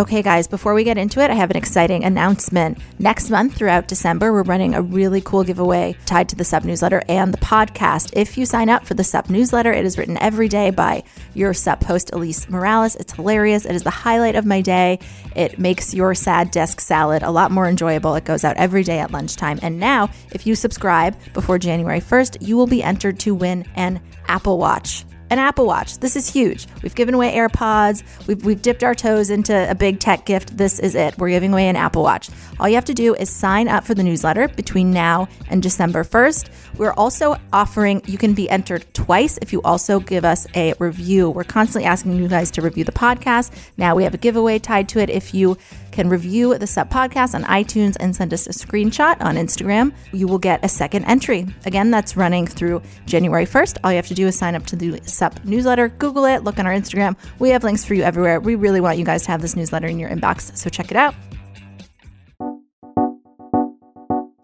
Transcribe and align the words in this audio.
Okay, 0.00 0.22
guys, 0.22 0.46
before 0.46 0.74
we 0.74 0.84
get 0.84 0.96
into 0.96 1.20
it, 1.20 1.28
I 1.28 1.34
have 1.34 1.50
an 1.50 1.56
exciting 1.56 2.04
announcement. 2.04 2.78
Next 3.00 3.30
month, 3.30 3.56
throughout 3.56 3.88
December, 3.88 4.32
we're 4.32 4.44
running 4.44 4.72
a 4.72 4.80
really 4.80 5.20
cool 5.20 5.42
giveaway 5.42 5.96
tied 6.06 6.28
to 6.28 6.36
the 6.36 6.44
Sup 6.44 6.62
newsletter 6.62 7.02
and 7.08 7.34
the 7.34 7.38
podcast. 7.38 8.10
If 8.12 8.38
you 8.38 8.46
sign 8.46 8.68
up 8.68 8.86
for 8.86 8.94
the 8.94 9.02
Sup 9.02 9.28
newsletter, 9.28 9.72
it 9.72 9.84
is 9.84 9.98
written 9.98 10.16
every 10.18 10.48
day 10.48 10.70
by 10.70 11.02
your 11.34 11.52
Sup 11.52 11.82
host, 11.82 12.12
Elise 12.12 12.48
Morales. 12.48 12.94
It's 12.94 13.12
hilarious. 13.12 13.64
It 13.64 13.74
is 13.74 13.82
the 13.82 13.90
highlight 13.90 14.36
of 14.36 14.46
my 14.46 14.60
day. 14.60 15.00
It 15.34 15.58
makes 15.58 15.92
your 15.92 16.14
sad 16.14 16.52
desk 16.52 16.78
salad 16.78 17.24
a 17.24 17.32
lot 17.32 17.50
more 17.50 17.66
enjoyable. 17.66 18.14
It 18.14 18.24
goes 18.24 18.44
out 18.44 18.56
every 18.56 18.84
day 18.84 19.00
at 19.00 19.10
lunchtime. 19.10 19.58
And 19.62 19.80
now, 19.80 20.10
if 20.30 20.46
you 20.46 20.54
subscribe 20.54 21.16
before 21.32 21.58
January 21.58 22.00
1st, 22.00 22.46
you 22.46 22.56
will 22.56 22.68
be 22.68 22.84
entered 22.84 23.18
to 23.20 23.34
win 23.34 23.64
an 23.74 24.00
Apple 24.28 24.58
Watch 24.58 25.04
an 25.30 25.38
Apple 25.38 25.66
Watch. 25.66 25.98
This 25.98 26.16
is 26.16 26.28
huge. 26.28 26.66
We've 26.82 26.94
given 26.94 27.14
away 27.14 27.34
AirPods. 27.34 28.02
We've, 28.26 28.44
we've 28.44 28.62
dipped 28.62 28.82
our 28.82 28.94
toes 28.94 29.30
into 29.30 29.70
a 29.70 29.74
big 29.74 30.00
tech 30.00 30.24
gift. 30.24 30.56
This 30.56 30.78
is 30.78 30.94
it. 30.94 31.18
We're 31.18 31.30
giving 31.30 31.52
away 31.52 31.68
an 31.68 31.76
Apple 31.76 32.02
Watch. 32.02 32.30
All 32.58 32.68
you 32.68 32.74
have 32.74 32.84
to 32.86 32.94
do 32.94 33.14
is 33.14 33.30
sign 33.30 33.68
up 33.68 33.84
for 33.84 33.94
the 33.94 34.02
newsletter 34.02 34.48
between 34.48 34.90
now 34.90 35.28
and 35.48 35.62
December 35.62 36.04
1st. 36.04 36.50
We're 36.76 36.92
also 36.92 37.36
offering, 37.52 38.02
you 38.06 38.18
can 38.18 38.34
be 38.34 38.48
entered 38.48 38.84
twice 38.94 39.38
if 39.42 39.52
you 39.52 39.62
also 39.62 40.00
give 40.00 40.24
us 40.24 40.46
a 40.54 40.74
review. 40.78 41.30
We're 41.30 41.44
constantly 41.44 41.86
asking 41.86 42.16
you 42.16 42.28
guys 42.28 42.50
to 42.52 42.62
review 42.62 42.84
the 42.84 42.92
podcast. 42.92 43.52
Now 43.76 43.94
we 43.94 44.04
have 44.04 44.14
a 44.14 44.18
giveaway 44.18 44.58
tied 44.58 44.88
to 44.90 44.98
it. 44.98 45.10
If 45.10 45.34
you 45.34 45.56
can 45.98 46.08
review 46.08 46.56
the 46.56 46.66
SUP 46.68 46.90
podcast 46.90 47.34
on 47.34 47.42
iTunes 47.42 47.96
and 47.98 48.14
send 48.14 48.32
us 48.32 48.46
a 48.46 48.50
screenshot 48.50 49.20
on 49.20 49.34
Instagram, 49.34 49.92
you 50.12 50.28
will 50.28 50.38
get 50.38 50.64
a 50.64 50.68
second 50.68 51.04
entry. 51.06 51.44
Again, 51.66 51.90
that's 51.90 52.16
running 52.16 52.46
through 52.46 52.82
January 53.06 53.44
1st. 53.44 53.78
All 53.82 53.90
you 53.90 53.96
have 53.96 54.06
to 54.06 54.14
do 54.14 54.28
is 54.28 54.38
sign 54.38 54.54
up 54.54 54.64
to 54.66 54.76
the 54.76 55.00
SUP 55.02 55.44
newsletter, 55.44 55.88
Google 55.88 56.24
it, 56.24 56.44
look 56.44 56.60
on 56.60 56.68
our 56.68 56.72
Instagram. 56.72 57.16
We 57.40 57.48
have 57.48 57.64
links 57.64 57.84
for 57.84 57.94
you 57.94 58.04
everywhere. 58.04 58.38
We 58.38 58.54
really 58.54 58.80
want 58.80 58.98
you 58.98 59.04
guys 59.04 59.24
to 59.24 59.32
have 59.32 59.42
this 59.42 59.56
newsletter 59.56 59.88
in 59.88 59.98
your 59.98 60.08
inbox, 60.08 60.56
so 60.56 60.70
check 60.70 60.92
it 60.92 60.96
out. 60.96 61.16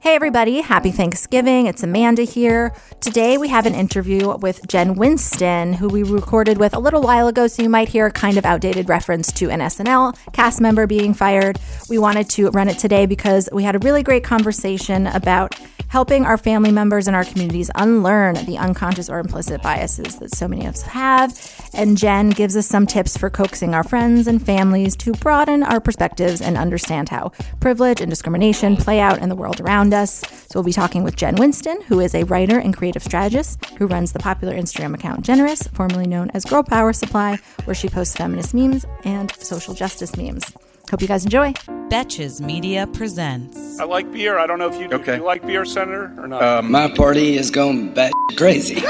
Hey, 0.04 0.16
everybody. 0.16 0.60
Happy 0.60 0.90
Thanksgiving. 0.90 1.64
It's 1.64 1.82
Amanda 1.82 2.24
here. 2.24 2.74
Today, 3.00 3.38
we 3.38 3.48
have 3.48 3.64
an 3.64 3.74
interview 3.74 4.36
with 4.36 4.60
Jen 4.68 4.96
Winston, 4.96 5.72
who 5.72 5.88
we 5.88 6.02
recorded 6.02 6.58
with 6.58 6.74
a 6.74 6.78
little 6.78 7.00
while 7.00 7.26
ago. 7.26 7.46
So 7.46 7.62
you 7.62 7.70
might 7.70 7.88
hear 7.88 8.04
a 8.04 8.10
kind 8.10 8.36
of 8.36 8.44
outdated 8.44 8.90
reference 8.90 9.32
to 9.32 9.48
an 9.48 9.60
SNL 9.60 10.14
cast 10.34 10.60
member 10.60 10.86
being 10.86 11.14
fired. 11.14 11.58
We 11.88 11.96
wanted 11.96 12.28
to 12.30 12.50
run 12.50 12.68
it 12.68 12.78
today 12.78 13.06
because 13.06 13.48
we 13.50 13.62
had 13.62 13.76
a 13.76 13.78
really 13.78 14.02
great 14.02 14.24
conversation 14.24 15.06
about 15.06 15.58
helping 15.94 16.26
our 16.26 16.36
family 16.36 16.72
members 16.72 17.06
and 17.06 17.14
our 17.14 17.24
communities 17.24 17.70
unlearn 17.76 18.34
the 18.46 18.58
unconscious 18.58 19.08
or 19.08 19.20
implicit 19.20 19.62
biases 19.62 20.18
that 20.18 20.34
so 20.34 20.48
many 20.48 20.66
of 20.66 20.74
us 20.74 20.82
have. 20.82 21.30
And 21.72 21.96
Jen 21.96 22.30
gives 22.30 22.56
us 22.56 22.66
some 22.66 22.84
tips 22.84 23.16
for 23.16 23.30
coaxing 23.30 23.76
our 23.76 23.84
friends 23.84 24.26
and 24.26 24.44
families 24.44 24.96
to 24.96 25.12
broaden 25.12 25.62
our 25.62 25.80
perspectives 25.80 26.40
and 26.40 26.58
understand 26.58 27.10
how 27.10 27.30
privilege 27.60 28.00
and 28.00 28.10
discrimination 28.10 28.76
play 28.76 28.98
out 28.98 29.22
in 29.22 29.28
the 29.28 29.36
world 29.36 29.60
around 29.60 29.94
us. 29.94 30.22
So 30.48 30.56
we'll 30.56 30.64
be 30.64 30.72
talking 30.72 31.04
with 31.04 31.14
Jen 31.14 31.36
Winston, 31.36 31.80
who 31.82 32.00
is 32.00 32.12
a 32.16 32.24
writer 32.24 32.58
and 32.58 32.76
creative 32.76 33.04
strategist 33.04 33.64
who 33.78 33.86
runs 33.86 34.10
the 34.10 34.18
popular 34.18 34.56
Instagram 34.56 34.94
account 34.94 35.24
Jenerous, 35.24 35.72
formerly 35.76 36.08
known 36.08 36.28
as 36.34 36.44
Girl 36.44 36.64
Power 36.64 36.92
Supply, 36.92 37.38
where 37.66 37.74
she 37.76 37.88
posts 37.88 38.16
feminist 38.16 38.52
memes 38.52 38.84
and 39.04 39.30
social 39.36 39.74
justice 39.74 40.16
memes. 40.16 40.52
Hope 40.90 41.00
you 41.02 41.08
guys 41.08 41.24
enjoy. 41.24 41.52
Betches 41.88 42.40
Media 42.40 42.86
presents. 42.86 43.80
I 43.80 43.84
like 43.84 44.10
beer. 44.12 44.38
I 44.38 44.46
don't 44.46 44.58
know 44.58 44.68
if 44.68 44.78
you 44.80 44.88
do. 44.88 44.96
Okay. 44.96 45.12
Do 45.16 45.18
you 45.22 45.24
like 45.26 45.44
beer, 45.46 45.64
Senator, 45.64 46.12
or 46.18 46.28
not? 46.28 46.42
Uh, 46.42 46.62
my 46.62 46.88
party 46.88 47.36
is 47.36 47.50
going 47.50 47.94
bat 47.94 48.12
crazy. 48.36 48.74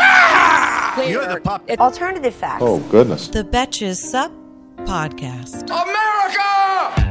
You're 1.06 1.27
the 1.27 1.41
pup. 1.43 1.69
Alternative 1.78 2.34
facts. 2.34 2.62
Oh, 2.65 2.78
goodness. 2.91 3.28
The 3.28 3.44
Betches 3.44 3.97
Sup 3.97 4.32
Podcast. 4.78 5.65
America! 5.71 7.10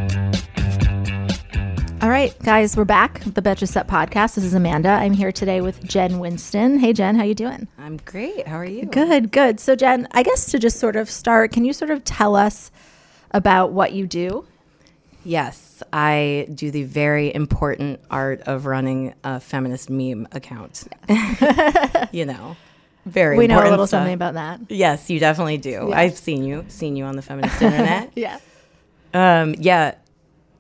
All 2.02 2.10
right, 2.10 2.38
guys, 2.44 2.76
we're 2.76 2.84
back. 2.84 3.22
The 3.24 3.42
Betches 3.42 3.70
Sup 3.70 3.88
podcast. 3.88 4.36
This 4.36 4.44
is 4.44 4.54
Amanda. 4.54 4.90
I'm 4.90 5.14
here 5.14 5.32
today 5.32 5.62
with 5.62 5.82
Jen 5.88 6.20
Winston. 6.20 6.78
Hey, 6.80 6.92
Jen, 6.92 7.16
how 7.16 7.24
you 7.24 7.34
doing? 7.36 7.70
I'm 7.78 7.96
great. 8.04 8.46
How 8.46 8.58
are 8.58 8.66
you? 8.66 8.86
Good, 8.86 9.32
good. 9.32 9.62
So, 9.62 9.76
Jen, 9.78 10.08
I 10.12 10.22
guess 10.24 10.52
to 10.52 10.60
just 10.60 10.80
sort 10.80 10.98
of 10.98 11.10
start, 11.10 11.54
can 11.54 11.64
you 11.64 11.72
sort 11.72 11.92
of 11.92 12.04
tell 12.04 12.36
us 12.36 12.72
about 13.32 13.72
what 13.72 13.94
you 13.94 14.06
do? 14.06 14.46
Yes, 15.26 15.82
I 15.92 16.48
do 16.54 16.72
the 16.72 16.84
very 16.84 17.34
important 17.34 18.02
art 18.12 18.42
of 18.42 18.66
running 18.66 19.14
a 19.24 19.40
feminist 19.40 19.90
meme 19.90 20.28
account. 20.32 20.88
you 22.12 22.26
know, 22.26 22.56
very. 23.06 23.38
We 23.38 23.48
know 23.48 23.62
a 23.62 23.70
little 23.70 23.88
stuff. 23.88 24.00
something 24.00 24.14
about 24.14 24.34
that. 24.36 24.60
Yes, 24.70 25.10
you 25.10 25.20
definitely 25.20 25.58
do. 25.58 25.92
I've 25.92 26.18
seen 26.18 26.44
you, 26.44 26.66
seen 26.68 26.96
you 26.96 27.06
on 27.06 27.16
the 27.16 27.22
feminist 27.22 27.62
internet. 27.62 28.12
Yeah. 28.16 28.40
Um, 29.14 29.56
yeah. 29.60 29.96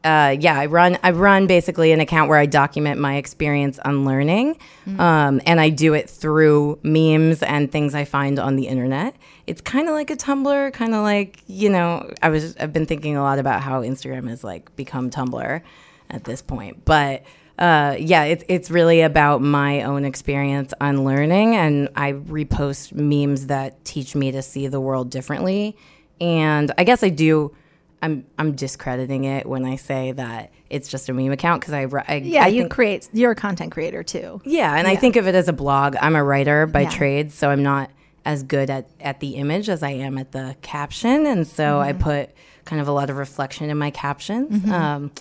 Uh, 0.03 0.36
yeah, 0.38 0.59
I 0.59 0.66
run. 0.66 0.97
I 1.02 1.12
run 1.12 1.47
basically 1.47 1.94
an 1.94 2.02
account 2.02 2.30
where 2.30 2.38
I 2.38 2.46
document 2.46 3.00
my 3.00 3.16
experience 3.16 3.80
unlearning, 3.86 4.58
um, 5.00 5.40
and 5.46 5.62
I 5.62 5.69
do 5.69 5.94
it 5.94 6.09
through 6.09 6.80
memes 6.84 7.41
and 7.41 7.72
things 7.72 7.96
I 7.96 8.03
find 8.03 8.38
on 8.38 8.58
the 8.58 8.68
internet. 8.68 9.16
It's 9.47 9.62
kind 9.62 9.88
of 9.88 9.94
like 9.94 10.09
a 10.09 10.18
Tumblr, 10.18 10.74
kind 10.74 10.94
of 10.94 11.03
like 11.03 11.41
you 11.47 11.69
know. 11.69 12.12
I 12.22 12.30
was. 12.30 12.58
I've 12.58 12.74
been 12.74 12.86
thinking 12.86 13.16
a 13.16 13.22
lot 13.22 13.40
about 13.40 13.62
how 13.62 13.81
Instagram 13.81 14.28
has 14.28 14.44
like 14.44 14.75
become 14.75 15.09
Tumblr 15.09 15.62
at 16.09 16.24
this 16.25 16.41
point, 16.41 16.84
but 16.84 17.24
uh, 17.58 17.96
yeah, 18.00 18.24
it's 18.24 18.44
it's 18.50 18.72
really 18.72 19.02
about 19.02 19.41
my 19.41 19.84
own 19.84 20.06
experience 20.06 20.74
unlearning, 20.81 21.56
and 21.56 21.88
I 21.96 22.14
repost 22.14 22.94
memes 22.94 23.47
that 23.47 23.85
teach 23.85 24.16
me 24.16 24.31
to 24.31 24.41
see 24.41 24.68
the 24.68 24.81
world 24.81 25.09
differently. 25.12 25.78
And 26.20 26.72
I 26.78 26.84
guess 26.84 27.03
I 27.03 27.09
do. 27.09 27.56
I'm 28.03 28.25
I'm 28.38 28.52
discrediting 28.53 29.24
it 29.24 29.47
when 29.47 29.66
I 29.66 29.78
say 29.78 30.12
that 30.12 30.52
it's 30.69 30.90
just 30.90 31.09
a 31.09 31.14
meme 31.14 31.31
account 31.31 31.62
because 31.62 31.74
I, 31.74 31.88
I 32.08 32.16
Yeah, 32.18 32.44
I 32.44 32.47
you 32.47 32.62
think- 32.64 32.74
create, 32.74 33.09
you're 33.14 33.31
a 33.31 33.36
content 33.36 33.72
creator 33.72 34.03
too. 34.03 34.41
yeah, 34.44 34.75
and 34.78 34.88
I 34.88 34.96
think 34.96 35.16
of 35.16 35.28
it 35.28 35.34
as 35.36 35.47
a 35.47 35.53
blog. 35.53 35.96
I'm 36.02 36.16
a 36.16 36.24
writer 36.24 36.66
by 36.68 36.81
Yeah. 36.81 36.90
trade, 36.90 37.31
so 37.31 37.50
I'm 37.50 37.64
not 37.64 37.90
as 38.25 38.44
good 38.44 38.69
at, 38.69 38.88
at 39.00 39.19
the 39.19 39.36
image 39.36 39.69
as 39.69 39.84
I 39.84 39.91
am 39.91 40.18
at 40.18 40.31
the 40.31 40.56
caption. 40.62 41.25
And 41.25 41.47
so 41.47 41.80
I 41.80 41.94
put 41.94 42.30
kind 42.66 42.81
of 42.81 42.88
a 42.88 42.91
lot 42.91 43.09
of 43.09 43.18
reflection 43.18 43.69
in 43.69 43.78
my 43.78 43.91
captions. 43.91 44.70
Um, 44.70 45.12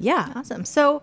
yeah. 0.00 0.32
Awesome. 0.36 0.64
So, 0.64 1.02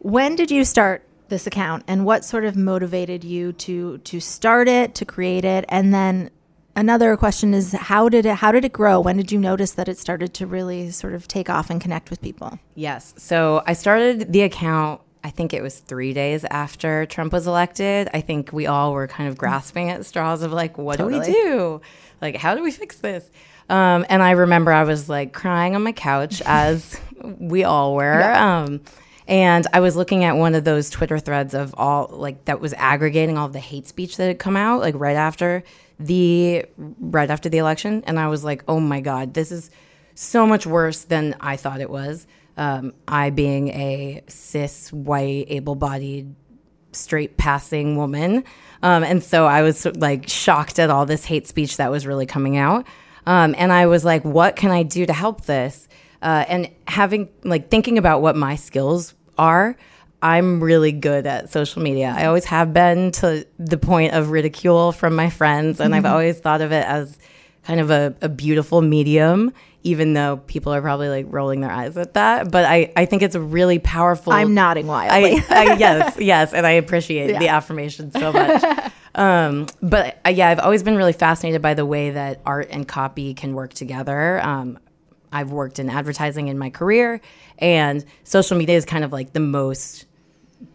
when 0.00 0.34
did 0.36 0.50
you 0.50 0.64
start 0.64 1.02
this 1.28 1.46
account 1.46 1.84
and 1.88 2.04
what 2.04 2.24
sort 2.24 2.44
of 2.44 2.56
motivated 2.56 3.24
you 3.24 3.52
to 3.52 3.98
to 3.98 4.20
start 4.20 4.68
it, 4.68 4.94
to 4.96 5.04
create 5.04 5.44
it? 5.44 5.64
And 5.68 5.92
then 5.94 6.30
another 6.76 7.16
question 7.16 7.54
is 7.54 7.72
how 7.72 8.08
did 8.08 8.26
it 8.26 8.36
how 8.36 8.52
did 8.52 8.64
it 8.64 8.72
grow? 8.72 9.00
When 9.00 9.16
did 9.16 9.32
you 9.32 9.38
notice 9.38 9.72
that 9.72 9.88
it 9.88 9.98
started 9.98 10.34
to 10.34 10.46
really 10.46 10.90
sort 10.90 11.14
of 11.14 11.28
take 11.28 11.50
off 11.50 11.70
and 11.70 11.80
connect 11.80 12.10
with 12.10 12.20
people? 12.20 12.58
Yes. 12.74 13.14
So 13.16 13.62
I 13.66 13.72
started 13.72 14.32
the 14.32 14.42
account, 14.42 15.00
I 15.24 15.30
think 15.30 15.54
it 15.54 15.62
was 15.62 15.78
three 15.78 16.12
days 16.12 16.44
after 16.44 17.06
Trump 17.06 17.32
was 17.32 17.46
elected. 17.46 18.08
I 18.12 18.20
think 18.20 18.52
we 18.52 18.66
all 18.66 18.92
were 18.92 19.06
kind 19.06 19.28
of 19.28 19.36
grasping 19.38 19.90
at 19.90 20.04
straws 20.04 20.42
of 20.42 20.52
like, 20.52 20.78
what 20.78 20.98
do 20.98 21.06
we 21.06 21.20
do? 21.20 21.80
Like, 22.20 22.36
how 22.36 22.54
do 22.54 22.62
we 22.62 22.70
fix 22.70 22.96
this? 22.98 23.30
Um, 23.68 24.04
and 24.08 24.22
I 24.22 24.32
remember 24.32 24.72
I 24.72 24.84
was 24.84 25.08
like 25.08 25.32
crying 25.32 25.74
on 25.74 25.82
my 25.82 25.92
couch, 25.92 26.42
as 26.46 27.00
we 27.22 27.64
all 27.64 27.94
were. 27.94 28.32
Um, 28.32 28.80
and 29.28 29.66
I 29.72 29.80
was 29.80 29.94
looking 29.94 30.24
at 30.24 30.36
one 30.36 30.54
of 30.54 30.64
those 30.64 30.90
Twitter 30.90 31.18
threads 31.18 31.54
of 31.54 31.74
all 31.76 32.08
like 32.12 32.44
that 32.46 32.60
was 32.60 32.74
aggregating 32.74 33.38
all 33.38 33.48
the 33.48 33.60
hate 33.60 33.86
speech 33.86 34.16
that 34.16 34.26
had 34.26 34.38
come 34.38 34.56
out 34.56 34.80
like 34.80 34.94
right 34.96 35.16
after 35.16 35.62
the 36.06 36.66
right 36.76 37.30
after 37.30 37.48
the 37.48 37.58
election, 37.58 38.02
and 38.06 38.18
I 38.18 38.28
was 38.28 38.44
like, 38.44 38.64
oh 38.68 38.80
my 38.80 39.00
god, 39.00 39.34
this 39.34 39.52
is 39.52 39.70
so 40.14 40.46
much 40.46 40.66
worse 40.66 41.04
than 41.04 41.36
I 41.40 41.56
thought 41.56 41.80
it 41.80 41.90
was. 41.90 42.26
Um, 42.56 42.92
I, 43.08 43.30
being 43.30 43.68
a 43.68 44.22
cis, 44.28 44.92
white, 44.92 45.46
able 45.48 45.74
bodied, 45.74 46.34
straight 46.92 47.36
passing 47.36 47.96
woman. 47.96 48.44
Um, 48.82 49.04
and 49.04 49.22
so 49.22 49.46
I 49.46 49.62
was 49.62 49.86
like 49.86 50.28
shocked 50.28 50.78
at 50.78 50.90
all 50.90 51.06
this 51.06 51.24
hate 51.24 51.46
speech 51.46 51.78
that 51.78 51.90
was 51.90 52.06
really 52.06 52.26
coming 52.26 52.56
out. 52.56 52.86
Um, 53.26 53.54
and 53.56 53.72
I 53.72 53.86
was 53.86 54.04
like, 54.04 54.24
what 54.24 54.56
can 54.56 54.70
I 54.70 54.82
do 54.82 55.06
to 55.06 55.12
help 55.12 55.42
this? 55.46 55.88
Uh, 56.20 56.44
and 56.48 56.70
having 56.86 57.28
like 57.44 57.70
thinking 57.70 57.98
about 57.98 58.20
what 58.20 58.36
my 58.36 58.56
skills 58.56 59.14
are, 59.38 59.76
I'm 60.22 60.62
really 60.62 60.92
good 60.92 61.26
at 61.26 61.50
social 61.50 61.82
media. 61.82 62.14
I 62.16 62.26
always 62.26 62.44
have 62.44 62.72
been 62.72 63.10
to 63.12 63.44
the 63.58 63.76
point 63.76 64.14
of 64.14 64.30
ridicule 64.30 64.92
from 64.92 65.16
my 65.16 65.28
friends, 65.30 65.80
and 65.80 65.94
I've 65.94 66.06
always 66.06 66.38
thought 66.38 66.60
of 66.60 66.70
it 66.70 66.86
as 66.86 67.18
kind 67.64 67.80
of 67.80 67.90
a, 67.90 68.14
a 68.22 68.28
beautiful 68.28 68.82
medium, 68.82 69.52
even 69.82 70.14
though 70.14 70.36
people 70.46 70.72
are 70.72 70.80
probably 70.80 71.08
like 71.08 71.26
rolling 71.28 71.60
their 71.60 71.72
eyes 71.72 71.96
at 71.96 72.14
that. 72.14 72.50
But 72.52 72.64
I, 72.66 72.92
I 72.96 73.04
think 73.04 73.22
it's 73.22 73.34
a 73.34 73.40
really 73.40 73.80
powerful. 73.80 74.32
I'm 74.32 74.54
nodding 74.54 74.86
wildly. 74.86 75.42
I, 75.50 75.72
I, 75.72 75.76
yes, 75.76 76.16
yes, 76.20 76.52
and 76.54 76.64
I 76.66 76.72
appreciate 76.72 77.30
Yeah. 77.30 77.38
the 77.40 77.48
affirmation 77.48 78.12
so 78.12 78.32
much. 78.32 78.62
um, 79.16 79.66
but 79.82 80.18
uh, 80.24 80.30
yeah, 80.30 80.50
I've 80.50 80.60
always 80.60 80.84
been 80.84 80.96
really 80.96 81.12
fascinated 81.12 81.62
by 81.62 81.74
the 81.74 81.84
way 81.86 82.10
that 82.10 82.40
art 82.46 82.68
and 82.70 82.86
copy 82.86 83.34
can 83.34 83.54
work 83.54 83.74
together. 83.74 84.40
Um, 84.40 84.78
I've 85.32 85.50
worked 85.50 85.78
in 85.80 85.88
advertising 85.90 86.46
in 86.48 86.58
my 86.58 86.70
career, 86.70 87.20
and 87.58 88.04
social 88.22 88.56
media 88.56 88.76
is 88.76 88.84
kind 88.84 89.02
of 89.02 89.12
like 89.12 89.32
the 89.32 89.40
most 89.40 90.04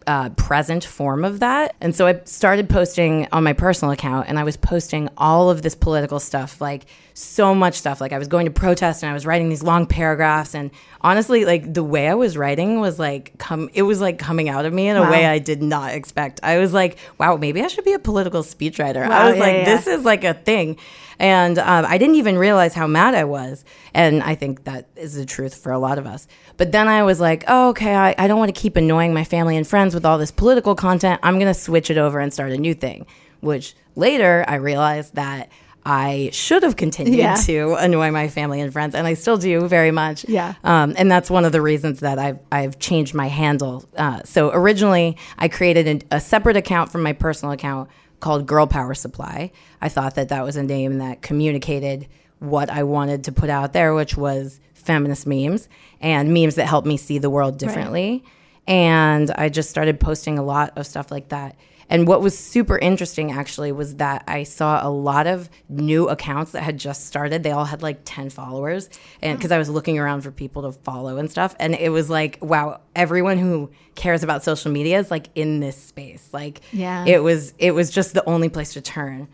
uh, 0.06 0.30
present 0.30 0.84
form 0.84 1.24
of 1.24 1.40
that. 1.40 1.74
And 1.80 1.94
so 1.94 2.06
I 2.06 2.20
started 2.24 2.68
posting 2.68 3.28
on 3.32 3.44
my 3.44 3.52
personal 3.52 3.92
account 3.92 4.28
and 4.28 4.38
I 4.38 4.44
was 4.44 4.56
posting 4.56 5.08
all 5.16 5.50
of 5.50 5.62
this 5.62 5.74
political 5.74 6.18
stuff, 6.20 6.60
like 6.60 6.86
so 7.14 7.54
much 7.54 7.74
stuff. 7.74 8.00
Like 8.00 8.12
I 8.12 8.18
was 8.18 8.28
going 8.28 8.46
to 8.46 8.50
protest 8.50 9.02
and 9.02 9.10
I 9.10 9.12
was 9.12 9.26
writing 9.26 9.48
these 9.48 9.62
long 9.62 9.86
paragraphs. 9.86 10.54
And 10.54 10.70
honestly, 11.02 11.44
like 11.44 11.74
the 11.74 11.84
way 11.84 12.08
I 12.08 12.14
was 12.14 12.36
writing 12.36 12.80
was 12.80 12.98
like, 12.98 13.36
come, 13.38 13.70
it 13.74 13.82
was 13.82 14.00
like 14.00 14.18
coming 14.18 14.48
out 14.48 14.64
of 14.64 14.72
me 14.72 14.88
in 14.88 14.96
a 14.96 15.02
Wow. 15.02 15.10
way 15.10 15.26
I 15.26 15.38
did 15.38 15.62
not 15.62 15.92
expect. 15.94 16.40
I 16.42 16.58
was 16.58 16.72
like, 16.72 16.98
wow, 17.18 17.36
maybe 17.36 17.62
I 17.62 17.66
should 17.68 17.84
be 17.84 17.92
a 17.92 17.98
political 17.98 18.42
speechwriter. 18.42 19.08
Wow, 19.08 19.18
I 19.18 19.28
was 19.28 19.36
yeah, 19.36 19.42
like, 19.42 19.56
yeah. 19.56 19.64
this 19.64 19.86
is 19.86 20.04
like 20.04 20.24
a 20.24 20.34
thing. 20.34 20.78
And 21.18 21.58
um, 21.58 21.84
I 21.86 21.98
didn't 21.98 22.14
even 22.16 22.38
realize 22.38 22.74
how 22.74 22.86
mad 22.86 23.14
I 23.14 23.24
was. 23.24 23.64
And 23.92 24.22
I 24.22 24.34
think 24.34 24.64
that 24.64 24.86
is 24.96 25.14
the 25.14 25.26
truth 25.26 25.54
for 25.56 25.72
a 25.72 25.78
lot 25.78 25.98
of 25.98 26.06
us. 26.06 26.28
But 26.56 26.72
then 26.72 26.86
I 26.88 27.02
was 27.02 27.20
like, 27.20 27.44
oh, 27.48 27.70
okay, 27.70 27.94
I, 27.94 28.14
I 28.16 28.28
don't 28.28 28.38
want 28.38 28.54
to 28.54 28.60
keep 28.60 28.76
annoying 28.76 29.12
my 29.14 29.24
family 29.24 29.56
and 29.56 29.66
friends 29.66 29.94
with 29.94 30.06
all 30.06 30.18
this 30.18 30.30
political 30.30 30.74
content. 30.74 31.20
I'm 31.22 31.34
going 31.34 31.52
to 31.52 31.58
switch 31.60 31.90
it 31.90 31.98
over 31.98 32.20
and 32.20 32.32
start 32.32 32.52
a 32.52 32.56
new 32.58 32.74
thing. 32.74 33.06
Which 33.40 33.74
later 33.94 34.44
I 34.48 34.56
realized 34.56 35.14
that 35.14 35.50
I 35.86 36.28
should 36.32 36.64
have 36.64 36.76
continued 36.76 37.16
Yeah. 37.16 37.34
to 37.46 37.74
annoy 37.74 38.10
my 38.10 38.28
family 38.28 38.60
and 38.60 38.70
friends, 38.72 38.94
and 38.94 39.06
I 39.06 39.14
still 39.14 39.38
do 39.38 39.66
very 39.68 39.90
much. 39.90 40.24
Yeah. 40.28 40.54
Um, 40.62 40.94
and 40.98 41.10
that's 41.10 41.30
one 41.30 41.44
of 41.46 41.52
the 41.52 41.62
reasons 41.62 42.00
that 42.00 42.18
I've, 42.18 42.40
I've 42.52 42.78
changed 42.78 43.14
my 43.14 43.28
handle. 43.28 43.88
Uh, 43.96 44.20
so 44.24 44.50
originally, 44.52 45.16
I 45.38 45.48
created 45.48 46.04
a, 46.10 46.16
a 46.16 46.20
separate 46.20 46.56
account 46.58 46.92
from 46.92 47.02
my 47.02 47.12
personal 47.14 47.52
account 47.52 47.88
called 48.20 48.46
Girl 48.46 48.66
Power 48.66 48.94
Supply. 48.94 49.50
I 49.80 49.88
thought 49.88 50.14
that 50.16 50.28
that 50.30 50.44
was 50.44 50.56
a 50.56 50.62
name 50.62 50.98
that 50.98 51.22
communicated 51.22 52.08
what 52.38 52.70
I 52.70 52.82
wanted 52.82 53.24
to 53.24 53.32
put 53.32 53.50
out 53.50 53.72
there, 53.72 53.94
which 53.94 54.16
was 54.16 54.60
feminist 54.74 55.26
memes 55.26 55.68
and 56.00 56.32
memes 56.32 56.54
that 56.54 56.66
help 56.66 56.86
me 56.86 56.96
see 56.96 57.18
the 57.18 57.30
world 57.30 57.58
differently. 57.58 58.24
And 58.66 59.30
I 59.30 59.48
just 59.48 59.70
started 59.70 59.98
posting 59.98 60.38
a 60.38 60.42
lot 60.42 60.76
of 60.76 60.86
stuff 60.86 61.10
like 61.10 61.28
that. 61.30 61.56
And 61.90 62.06
what 62.06 62.20
was 62.20 62.38
super 62.38 62.76
interesting 62.78 63.32
actually 63.32 63.72
was 63.72 63.96
that 63.96 64.24
I 64.26 64.42
saw 64.42 64.86
a 64.86 64.90
lot 64.90 65.26
of 65.26 65.48
new 65.68 66.08
accounts 66.08 66.52
that 66.52 66.62
had 66.62 66.78
just 66.78 67.06
started. 67.06 67.42
They 67.42 67.50
all 67.50 67.64
had 67.64 67.82
like 67.82 68.00
10 68.04 68.30
followers. 68.30 68.90
And 69.22 69.38
because 69.38 69.50
I 69.52 69.58
was 69.58 69.70
looking 69.70 69.98
around 69.98 70.20
for 70.20 70.30
people 70.30 70.62
to 70.62 70.72
follow 70.72 71.16
and 71.16 71.30
stuff. 71.30 71.56
And 71.58 71.74
it 71.74 71.88
was 71.90 72.10
like, 72.10 72.38
wow, 72.42 72.80
everyone 72.94 73.38
who 73.38 73.70
cares 73.94 74.22
about 74.22 74.44
social 74.44 74.70
media 74.70 74.98
is 74.98 75.10
like 75.10 75.28
in 75.34 75.60
this 75.60 75.76
space. 75.82 76.28
Like, 76.32 76.60
Yeah. 76.72 77.04
it 77.06 77.22
was, 77.22 77.54
it 77.58 77.72
was 77.74 77.90
just 77.90 78.12
the 78.12 78.24
only 78.28 78.48
place 78.50 78.74
to 78.74 78.80
turn. 78.82 79.28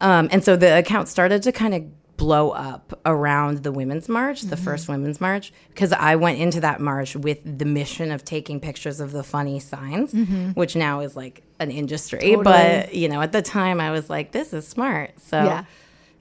Um, 0.00 0.28
and 0.30 0.44
so 0.44 0.56
the 0.56 0.78
account 0.78 1.08
started 1.08 1.42
to 1.44 1.52
kind 1.52 1.74
of 1.74 1.84
blow 2.18 2.50
up 2.50 3.00
around 3.06 3.62
the 3.62 3.72
Women's 3.72 4.08
March, 4.08 4.42
the 4.42 4.56
first 4.56 4.84
mm-hmm. 4.84 4.92
Women's 4.92 5.20
March, 5.20 5.52
because 5.68 5.92
I 5.92 6.16
went 6.16 6.38
into 6.38 6.60
that 6.60 6.80
march 6.80 7.16
with 7.16 7.40
the 7.58 7.64
mission 7.64 8.10
of 8.10 8.24
taking 8.24 8.60
pictures 8.60 9.00
of 9.00 9.12
the 9.12 9.22
funny 9.22 9.60
signs, 9.60 10.12
mm-hmm. 10.12 10.50
which 10.50 10.76
now 10.76 11.00
is 11.00 11.16
like 11.16 11.42
an 11.60 11.70
industry. 11.70 12.36
But, 12.36 12.92
you 12.92 13.08
know, 13.08 13.22
at 13.22 13.32
the 13.32 13.40
time 13.40 13.80
I 13.80 13.92
was 13.92 14.10
like, 14.10 14.32
this 14.32 14.52
is 14.52 14.68
smart. 14.68 15.18
So, 15.20 15.42
Yeah. 15.42 15.64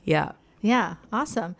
yeah. 0.05 0.31
Yeah, 0.61 0.95
awesome. 1.11 1.55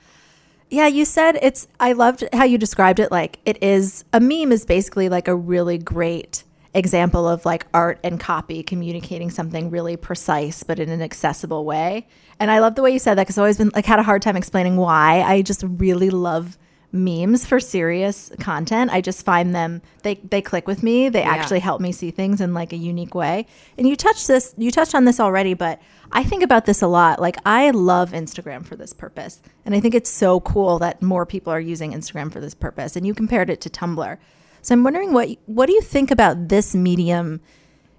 Yeah, 0.69 0.88
you 0.88 1.06
said 1.06 1.38
it's 1.42 1.68
I 1.80 1.94
loved 1.94 2.24
how 2.34 2.44
you 2.44 2.57
described 2.57 3.00
it 3.00 3.12
like 3.12 3.39
it 3.45 3.62
is 3.63 4.04
a 4.12 4.19
meme 4.19 4.51
is 4.51 4.66
basically 4.66 5.07
like 5.07 5.28
a 5.28 5.36
really 5.36 5.78
great 5.78 6.44
example 6.77 7.27
of 7.27 7.45
like 7.45 7.65
art 7.74 8.00
and 8.03 8.19
copy 8.19 8.63
communicating 8.63 9.29
something 9.29 9.69
really 9.69 9.97
precise 9.97 10.63
but 10.63 10.79
in 10.79 10.89
an 10.89 11.01
accessible 11.01 11.65
way. 11.65 12.07
And 12.39 12.51
I 12.51 12.59
love 12.59 12.75
the 12.75 12.81
way 12.81 12.91
you 12.91 13.00
said 13.00 13.15
that 13.15 13.27
cuz 13.27 13.38
I've 13.38 13.41
always 13.41 13.57
been 13.57 13.71
like 13.75 13.85
had 13.85 14.00
a 14.00 14.03
hard 14.03 14.21
time 14.21 14.38
explaining 14.38 14.77
why. 14.77 15.21
I 15.21 15.41
just 15.41 15.63
really 15.65 16.09
love 16.09 16.57
memes 16.91 17.45
for 17.45 17.59
serious 17.59 18.31
content. 18.39 18.91
I 18.91 19.01
just 19.01 19.25
find 19.25 19.53
them 19.53 19.81
they 20.03 20.15
they 20.15 20.41
click 20.41 20.68
with 20.68 20.83
me. 20.83 21.09
They 21.09 21.24
actually 21.24 21.59
help 21.59 21.81
me 21.81 21.91
see 21.91 22.12
things 22.12 22.39
in 22.39 22.53
like 22.53 22.71
a 22.71 22.77
unique 22.77 23.13
way. 23.13 23.45
And 23.77 23.88
you 23.88 23.95
touched 23.95 24.27
this 24.27 24.53
you 24.57 24.71
touched 24.71 24.95
on 24.95 25.06
this 25.06 25.19
already, 25.19 25.53
but 25.53 25.81
I 26.12 26.24
think 26.24 26.44
about 26.44 26.65
this 26.65 26.81
a 26.81 26.88
lot. 26.88 27.19
Like 27.19 27.38
I 27.45 27.71
love 27.71 28.12
Instagram 28.12 28.65
for 28.65 28.75
this 28.75 28.94
purpose. 28.94 29.41
And 29.65 29.75
I 29.75 29.79
think 29.79 29.95
it's 29.95 30.09
so 30.09 30.39
cool 30.39 30.79
that 30.79 31.01
more 31.01 31.25
people 31.25 31.51
are 31.51 31.59
using 31.59 31.91
Instagram 31.91 32.31
for 32.31 32.39
this 32.39 32.56
purpose. 32.56 32.95
And 32.95 33.06
you 33.06 33.13
compared 33.13 33.50
it 33.50 33.59
to 33.62 33.69
Tumblr. 33.69 34.18
So 34.67 34.75
I'm 34.75 34.83
wondering 34.83 35.13
what 35.13 35.29
what 35.45 35.67
do 35.67 35.71
you 35.71 35.79
think 35.79 36.11
about 36.11 36.49
this 36.49 36.75
medium 36.75 37.39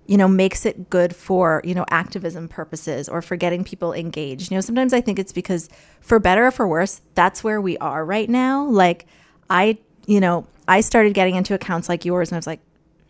you 0.04 0.16
know, 0.16 0.26
makes 0.26 0.64
it 0.64 0.88
good 0.88 1.14
for, 1.14 1.60
you 1.64 1.74
know, 1.74 1.84
activism 1.90 2.48
purposes 2.48 3.10
or 3.10 3.20
for 3.20 3.36
getting 3.36 3.62
people 3.62 3.92
engaged. 3.92 4.50
You 4.50 4.56
know, 4.56 4.62
sometimes 4.62 4.94
I 4.94 5.02
think 5.02 5.18
it's 5.18 5.32
because 5.32 5.68
for 6.00 6.18
better 6.18 6.46
or 6.46 6.50
for 6.50 6.66
worse, 6.66 7.02
that's 7.14 7.44
where 7.44 7.60
we 7.60 7.76
are 7.76 8.06
right 8.06 8.28
now. 8.28 8.64
Like 8.64 9.06
I, 9.50 9.76
you 10.06 10.18
know, 10.18 10.46
I 10.66 10.80
started 10.80 11.12
getting 11.12 11.34
into 11.34 11.52
accounts 11.52 11.90
like 11.90 12.06
yours 12.06 12.30
and 12.30 12.36
I 12.36 12.38
was 12.38 12.46
like, 12.46 12.60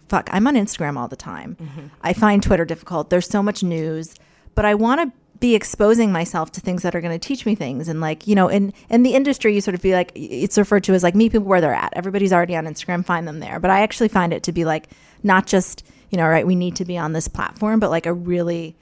fuck, 0.08 0.28
I'm 0.32 0.48
on 0.48 0.54
Instagram 0.54 0.96
all 0.96 1.06
the 1.06 1.14
time. 1.14 1.56
Mm-hmm. 1.60 1.86
I 2.02 2.12
find 2.14 2.42
Twitter 2.42 2.64
difficult. 2.64 3.10
There's 3.10 3.28
so 3.28 3.44
much 3.44 3.62
news, 3.62 4.16
but 4.56 4.64
I 4.64 4.74
want 4.74 5.00
to 5.00 5.16
be 5.40 5.54
exposing 5.54 6.10
myself 6.12 6.50
to 6.52 6.60
things 6.60 6.82
that 6.82 6.94
are 6.94 7.00
going 7.00 7.18
to 7.18 7.24
teach 7.28 7.46
me 7.46 7.54
things 7.54 7.88
and 7.88 8.00
like 8.00 8.26
you 8.26 8.34
know 8.34 8.48
in 8.48 8.72
in 8.90 9.02
the 9.04 9.14
industry 9.14 9.54
you 9.54 9.60
sort 9.60 9.74
of 9.74 9.80
be 9.82 9.92
like 9.92 10.10
it's 10.14 10.58
referred 10.58 10.82
to 10.84 10.92
as 10.94 11.02
like 11.02 11.14
meet 11.14 11.30
people 11.32 11.46
where 11.46 11.60
they're 11.60 11.74
at 11.74 11.92
everybody's 11.94 12.32
already 12.32 12.56
on 12.56 12.64
instagram 12.66 13.04
find 13.04 13.28
them 13.28 13.38
there 13.38 13.60
but 13.60 13.70
i 13.70 13.80
actually 13.80 14.08
find 14.08 14.32
it 14.32 14.42
to 14.42 14.50
be 14.52 14.64
like 14.64 14.88
not 15.22 15.46
just 15.46 15.84
you 16.10 16.18
know 16.18 16.26
right 16.26 16.46
we 16.46 16.54
need 16.56 16.74
to 16.74 16.84
be 16.84 16.98
on 16.98 17.12
this 17.12 17.28
platform 17.28 17.78
but 17.78 17.88
like 17.90 18.04
a 18.06 18.12
really 18.12 18.74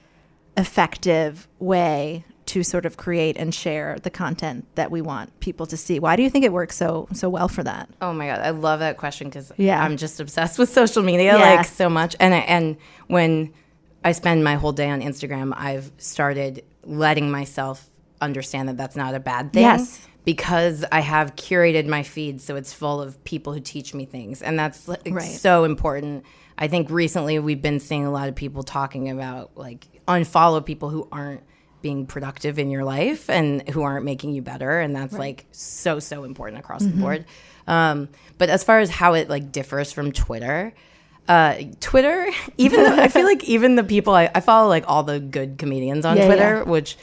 effective 0.56 1.46
way 1.58 2.24
to 2.46 2.62
sort 2.62 2.86
of 2.86 2.96
create 2.96 3.36
and 3.36 3.52
share 3.54 3.98
the 4.04 4.10
content 4.10 4.64
that 4.76 4.90
we 4.90 5.02
want 5.02 5.38
people 5.40 5.66
to 5.66 5.76
see 5.76 5.98
why 5.98 6.14
do 6.16 6.22
you 6.22 6.30
think 6.30 6.44
it 6.44 6.52
works 6.52 6.76
so 6.76 7.08
so 7.12 7.28
well 7.28 7.48
for 7.48 7.62
that 7.64 7.88
Oh 8.00 8.12
my 8.12 8.26
god, 8.28 8.40
I 8.40 8.50
love 8.50 8.78
that 8.80 8.96
question 8.96 9.28
because 9.28 9.50
Yeah. 9.56 9.82
I'm 9.82 9.96
just 9.96 10.20
obsessed 10.20 10.58
with 10.58 10.68
social 10.70 11.02
media 11.02 11.36
Yeah. 11.36 11.56
like 11.56 11.66
so 11.66 11.90
much. 11.90 12.14
And 12.20 12.32
and 12.32 12.76
when 13.08 13.52
I 14.06 14.12
spend 14.12 14.44
my 14.44 14.54
whole 14.54 14.70
day 14.70 14.88
on 14.88 15.02
Instagram, 15.02 15.52
I've 15.56 15.90
started 15.98 16.64
letting 16.84 17.28
myself 17.28 17.84
understand 18.20 18.68
that 18.68 18.76
that's 18.76 18.94
not 18.94 19.16
a 19.16 19.18
bad 19.20 19.52
thing. 19.52 19.64
Yes. 19.64 20.00
Because 20.24 20.84
I 20.92 21.00
have 21.00 21.34
curated 21.34 21.86
my 21.88 22.04
feed 22.04 22.40
so 22.40 22.54
it's 22.54 22.72
full 22.72 23.02
of 23.02 23.22
people 23.24 23.52
who 23.52 23.58
teach 23.58 23.94
me 23.94 24.04
things, 24.04 24.42
and 24.42 24.56
that's 24.56 24.86
like, 24.86 25.02
Right. 25.10 25.22
so 25.22 25.64
important. 25.64 26.24
I 26.56 26.68
think 26.68 26.88
recently 26.88 27.40
we've 27.40 27.60
been 27.60 27.80
seeing 27.80 28.06
a 28.06 28.10
lot 28.12 28.28
of 28.28 28.36
people 28.36 28.62
talking 28.62 29.10
about 29.10 29.56
like 29.56 29.88
unfollow 30.06 30.64
people 30.64 30.88
who 30.88 31.08
aren't 31.10 31.42
being 31.82 32.06
productive 32.06 32.60
in 32.60 32.70
your 32.70 32.84
life 32.84 33.28
and 33.28 33.68
who 33.70 33.82
aren't 33.82 34.04
making 34.04 34.32
you 34.34 34.40
better 34.42 34.78
and 34.80 34.94
that's 34.94 35.14
like 35.14 35.46
so 35.52 35.98
so 35.98 36.22
important 36.24 36.58
across 36.58 36.82
the 36.82 36.88
board 36.90 37.24
um, 37.68 38.08
but 38.38 38.48
as 38.48 38.64
far 38.64 38.78
as 38.80 38.88
how 38.90 39.14
it 39.14 39.28
like 39.28 39.52
differs 39.52 39.92
from 39.92 40.10
twitter 40.10 40.72
uh, 41.28 41.56
twitter 41.80 42.26
even 42.56 42.84
though 42.84 42.96
i 43.02 43.08
feel 43.08 43.24
like 43.24 43.42
even 43.44 43.74
the 43.76 43.84
people 43.84 44.14
I, 44.14 44.30
I 44.34 44.40
follow 44.40 44.68
like 44.68 44.84
all 44.86 45.02
the 45.02 45.18
good 45.20 45.58
comedians 45.58 46.04
on 46.04 46.16
Yeah, 46.16 46.26
twitter 46.26 46.56
yeah. 46.58 46.62
which 46.62 46.96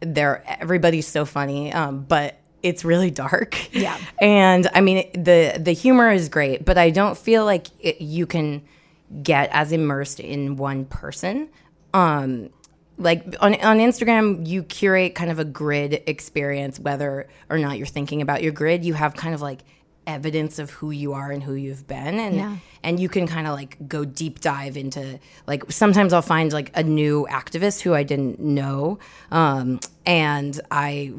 they're 0.00 0.42
everybody's 0.60 1.06
so 1.06 1.24
funny 1.24 1.72
um, 1.72 2.02
but 2.04 2.38
it's 2.62 2.84
really 2.84 3.10
dark 3.10 3.56
Yeah. 3.74 3.96
and 4.20 4.68
i 4.74 4.80
mean 4.80 5.10
the 5.12 5.56
the 5.58 5.72
humor 5.72 6.10
is 6.10 6.28
great 6.28 6.64
but 6.64 6.76
i 6.78 6.90
don't 6.90 7.16
feel 7.16 7.44
like 7.44 7.68
it, 7.80 8.00
you 8.00 8.26
can 8.26 8.62
get 9.22 9.50
as 9.52 9.72
immersed 9.72 10.20
in 10.20 10.56
one 10.56 10.84
person 10.84 11.48
um 11.92 12.50
like 12.96 13.24
on 13.40 13.54
on 13.60 13.78
Instagram 13.78 14.46
you 14.46 14.62
curate 14.62 15.16
kind 15.16 15.28
of 15.30 15.40
a 15.40 15.44
grid 15.44 16.02
experience 16.06 16.78
whether 16.78 17.26
or 17.50 17.58
not 17.58 17.76
you're 17.76 17.88
thinking 17.88 18.22
about 18.22 18.40
your 18.42 18.52
grid 18.52 18.84
you 18.84 18.94
have 18.94 19.14
kind 19.16 19.34
of 19.34 19.42
like 19.42 19.60
evidence 20.06 20.58
of 20.58 20.70
who 20.70 20.90
you 20.90 21.12
are 21.14 21.30
and 21.30 21.42
who 21.42 21.54
you've 21.54 21.86
been. 21.86 22.18
And 22.18 22.36
Yeah. 22.36 22.56
and 22.82 23.00
you 23.00 23.08
can 23.08 23.26
kind 23.26 23.46
of 23.46 23.54
like 23.54 23.76
go 23.88 24.04
deep 24.04 24.40
dive 24.40 24.76
into 24.76 25.18
like 25.46 25.64
sometimes 25.70 26.12
I'll 26.12 26.20
find 26.22 26.52
like 26.52 26.70
a 26.74 26.82
new 26.82 27.26
activist 27.30 27.80
who 27.80 27.94
I 27.94 28.02
didn't 28.02 28.38
know. 28.40 28.98
Um 29.30 29.80
and 30.06 30.60
I 30.70 31.12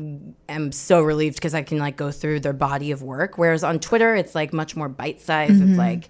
am 0.48 0.72
so 0.72 1.02
relieved 1.02 1.36
because 1.38 1.56
I 1.56 1.64
can 1.64 1.80
like 1.80 1.98
go 1.98 2.12
through 2.12 2.42
their 2.42 2.54
body 2.54 2.92
of 2.92 3.02
work. 3.02 3.38
Whereas 3.38 3.64
on 3.64 3.80
Twitter 3.80 4.16
it's 4.16 4.36
like 4.36 4.54
much 4.54 4.76
more 4.76 4.90
bite 4.90 5.22
sized 5.22 5.54
Mm-hmm. 5.54 5.70
it's 5.70 5.78
like 5.78 6.10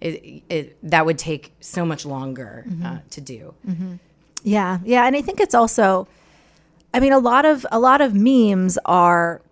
it, 0.00 0.42
it 0.48 0.76
that 0.90 1.06
would 1.06 1.18
take 1.18 1.52
so 1.60 1.84
much 1.86 2.04
longer 2.06 2.64
Mm-hmm. 2.68 2.86
uh, 2.86 2.98
to 3.10 3.20
do. 3.20 3.54
Yeah, 4.42 4.78
yeah, 4.84 5.06
and 5.06 5.14
I 5.14 5.20
think 5.20 5.38
it's 5.40 5.54
also, 5.54 6.08
I 6.94 7.00
mean, 7.00 7.12
a 7.12 7.18
lot 7.18 7.44
of 7.44 7.66
a 7.70 7.78
lot 7.78 8.00
of 8.00 8.14
memes 8.14 8.78
are 8.86 9.42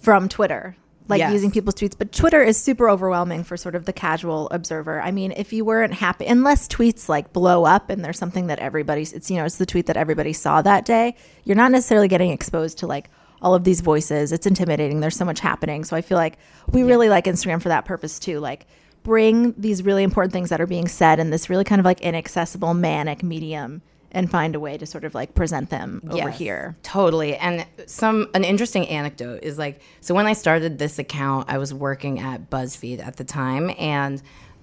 from 0.00 0.28
Twitter, 0.28 0.74
like 1.08 1.18
Yes. 1.18 1.32
using 1.32 1.50
people's 1.50 1.74
tweets. 1.74 1.96
But 1.98 2.12
Twitter 2.12 2.42
is 2.42 2.56
super 2.56 2.88
overwhelming 2.88 3.44
for 3.44 3.56
sort 3.56 3.74
of 3.74 3.84
the 3.84 3.92
casual 3.92 4.48
observer. 4.50 5.00
I 5.00 5.10
mean, 5.10 5.32
if 5.36 5.52
you 5.52 5.64
weren't 5.64 5.94
happy, 5.94 6.26
unless 6.26 6.68
tweets 6.68 7.08
like 7.08 7.32
blow 7.32 7.64
up 7.64 7.90
and 7.90 8.04
there's 8.04 8.18
something 8.18 8.46
that 8.46 8.58
everybody's, 8.60 9.12
it's 9.12 9.30
you 9.30 9.36
know, 9.36 9.44
it's 9.44 9.58
the 9.58 9.66
tweet 9.66 9.86
that 9.86 9.96
everybody 9.96 10.32
saw 10.32 10.62
that 10.62 10.84
day. 10.84 11.14
You're 11.44 11.56
not 11.56 11.72
necessarily 11.72 12.08
getting 12.08 12.30
exposed 12.30 12.78
to 12.78 12.86
like 12.86 13.10
all 13.40 13.54
of 13.54 13.64
these 13.64 13.80
voices. 13.80 14.30
It's 14.32 14.46
intimidating. 14.46 15.00
There's 15.00 15.16
so 15.16 15.24
much 15.24 15.40
happening. 15.40 15.84
So 15.84 15.96
I 15.96 16.00
feel 16.00 16.16
like 16.16 16.38
we 16.70 16.84
really 16.84 17.08
like 17.08 17.24
Instagram 17.24 17.60
for 17.60 17.70
that 17.70 17.84
purpose 17.84 18.18
too. 18.20 18.38
Like 18.38 18.66
bring 19.02 19.52
these 19.58 19.82
really 19.82 20.04
important 20.04 20.32
things 20.32 20.50
that 20.50 20.60
are 20.60 20.66
being 20.66 20.86
said 20.86 21.18
in 21.18 21.30
this 21.30 21.50
really 21.50 21.64
kind 21.64 21.80
of 21.80 21.84
like 21.84 22.00
inaccessible 22.00 22.72
manic 22.74 23.22
medium 23.24 23.82
and 24.12 24.30
find 24.30 24.54
a 24.54 24.60
way 24.60 24.78
to 24.78 24.86
sort 24.86 25.04
of 25.04 25.14
like 25.14 25.34
present 25.34 25.70
them 25.70 26.02
over 26.06 26.16
Yes, 26.16 26.38
here. 26.38 26.76
Totally. 26.82 27.36
And 27.36 27.66
some 27.86 28.28
an 28.34 28.44
interesting 28.44 28.86
anecdote 28.88 29.40
is 29.42 29.58
like 29.58 29.80
so 30.00 30.14
when 30.14 30.26
I 30.26 30.34
started 30.34 30.78
this 30.78 30.98
account, 30.98 31.48
I 31.48 31.58
was 31.58 31.74
working 31.74 32.20
at 32.20 32.48
BuzzFeed 32.48 33.04
at 33.04 33.16
the 33.16 33.24
time 33.24 33.74
and 33.78 34.22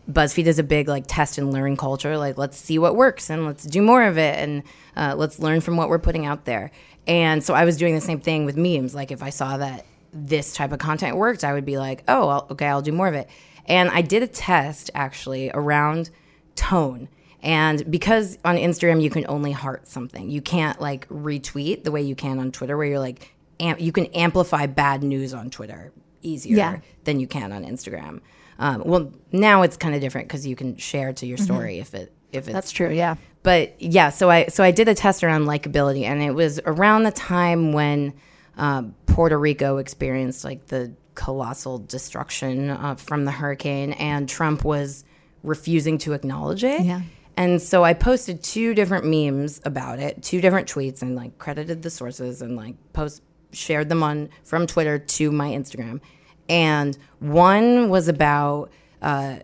BuzzFeed 0.09 0.45
is 0.45 0.57
a 0.59 0.63
big 0.63 0.87
like 0.87 1.05
test 1.07 1.37
and 1.37 1.51
learn 1.51 1.75
culture. 1.75 2.17
Like 2.17 2.37
let's 2.37 2.57
see 2.57 2.79
what 2.79 2.95
works 2.95 3.29
and 3.29 3.45
let's 3.45 3.63
do 3.65 3.81
more 3.81 4.03
of 4.03 4.17
it 4.17 4.37
and 4.37 4.63
uh, 4.95 5.15
let's 5.17 5.39
learn 5.39 5.61
from 5.61 5.77
what 5.77 5.89
we're 5.89 5.99
putting 5.99 6.25
out 6.25 6.45
there. 6.45 6.71
And 7.07 7.43
so 7.43 7.53
I 7.53 7.65
was 7.65 7.77
doing 7.77 7.95
the 7.95 8.01
same 8.01 8.19
thing 8.19 8.45
with 8.45 8.55
memes. 8.55 8.93
Like 8.93 9.11
if 9.11 9.23
I 9.23 9.31
saw 9.31 9.57
that 9.57 9.85
this 10.13 10.53
type 10.53 10.71
of 10.71 10.79
content 10.79 11.17
worked, 11.17 11.43
I 11.43 11.53
would 11.53 11.65
be 11.65 11.77
like, 11.77 12.03
oh, 12.07 12.27
I'll, 12.27 12.47
okay, 12.51 12.67
I'll 12.67 12.81
do 12.81 12.91
more 12.91 13.07
of 13.07 13.13
it. 13.13 13.29
And 13.65 13.89
I 13.89 14.01
did 14.01 14.23
a 14.23 14.27
test 14.27 14.89
actually 14.93 15.51
around 15.51 16.09
tone. 16.55 17.07
And 17.41 17.89
because 17.89 18.37
on 18.43 18.57
Instagram 18.57 19.01
you 19.01 19.09
can 19.09 19.25
only 19.29 19.51
heart 19.51 19.87
something, 19.87 20.29
you 20.29 20.41
can't 20.41 20.79
like 20.81 21.07
retweet 21.09 21.83
the 21.83 21.91
way 21.91 22.01
you 22.01 22.15
can 22.15 22.39
on 22.39 22.51
Twitter, 22.51 22.75
where 22.77 22.85
you're 22.87 22.99
like, 22.99 23.33
am- 23.59 23.79
you 23.79 23.91
can 23.91 24.07
amplify 24.07 24.65
bad 24.65 25.03
news 25.03 25.33
on 25.33 25.49
Twitter 25.49 25.91
easier 26.21 26.57
Yeah. 26.57 26.77
than 27.05 27.19
you 27.19 27.27
can 27.27 27.51
on 27.53 27.63
Instagram. 27.63 28.19
Um, 28.59 28.83
well, 28.85 29.13
now 29.31 29.61
it's 29.61 29.77
kind 29.77 29.95
of 29.95 30.01
different 30.01 30.27
because 30.27 30.45
you 30.45 30.55
can 30.57 30.75
share 30.75 31.13
to 31.13 31.25
your 31.25 31.37
story 31.37 31.79
if 31.79 31.93
it 31.93 32.11
if 32.31 32.39
it's 32.39 32.47
Mm-hmm. 32.47 32.53
That's 32.53 32.71
true. 32.71 32.89
Yeah. 32.91 33.15
but 33.41 33.81
yeah, 33.81 34.09
so 34.09 34.29
I 34.29 34.47
so 34.47 34.63
I 34.63 34.71
did 34.71 34.87
a 34.89 34.93
test 34.95 35.23
around 35.23 35.45
likability, 35.45 36.03
and 36.03 36.21
it 36.21 36.31
was 36.35 36.59
around 36.65 37.03
the 37.03 37.11
time 37.11 37.71
when 37.71 38.13
uh, 38.57 38.83
Puerto 39.05 39.39
Rico 39.39 39.77
experienced 39.77 40.43
like 40.43 40.67
the 40.67 40.91
colossal 41.15 41.77
destruction 41.79 42.69
uh, 42.69 42.95
from 42.95 43.23
the 43.23 43.31
hurricane, 43.31 43.93
and 43.93 44.27
Trump 44.27 44.65
was 44.65 45.05
refusing 45.41 45.97
to 45.99 46.11
acknowledge 46.13 46.65
it. 46.65 46.81
Yeah. 46.81 47.01
And 47.39 47.61
so 47.61 47.85
I 47.85 47.93
posted 47.93 48.43
two 48.43 48.73
different 48.73 49.05
memes 49.05 49.61
about 49.63 49.99
it, 49.99 50.21
two 50.21 50.41
different 50.41 50.67
tweets, 50.67 51.01
and 51.01 51.15
like 51.15 51.37
credited 51.37 51.83
the 51.83 51.89
sources 51.89 52.41
and 52.41 52.57
like 52.57 52.75
post 52.91 53.21
shared 53.53 53.87
them 53.87 54.03
on 54.03 54.29
from 54.43 54.67
Twitter 54.67 54.99
to 54.99 55.31
my 55.31 55.47
Instagram. 55.47 56.01
And 56.49 56.97
one 57.19 57.87
was 57.87 58.09
about 58.09 58.71
uh, 59.01 59.37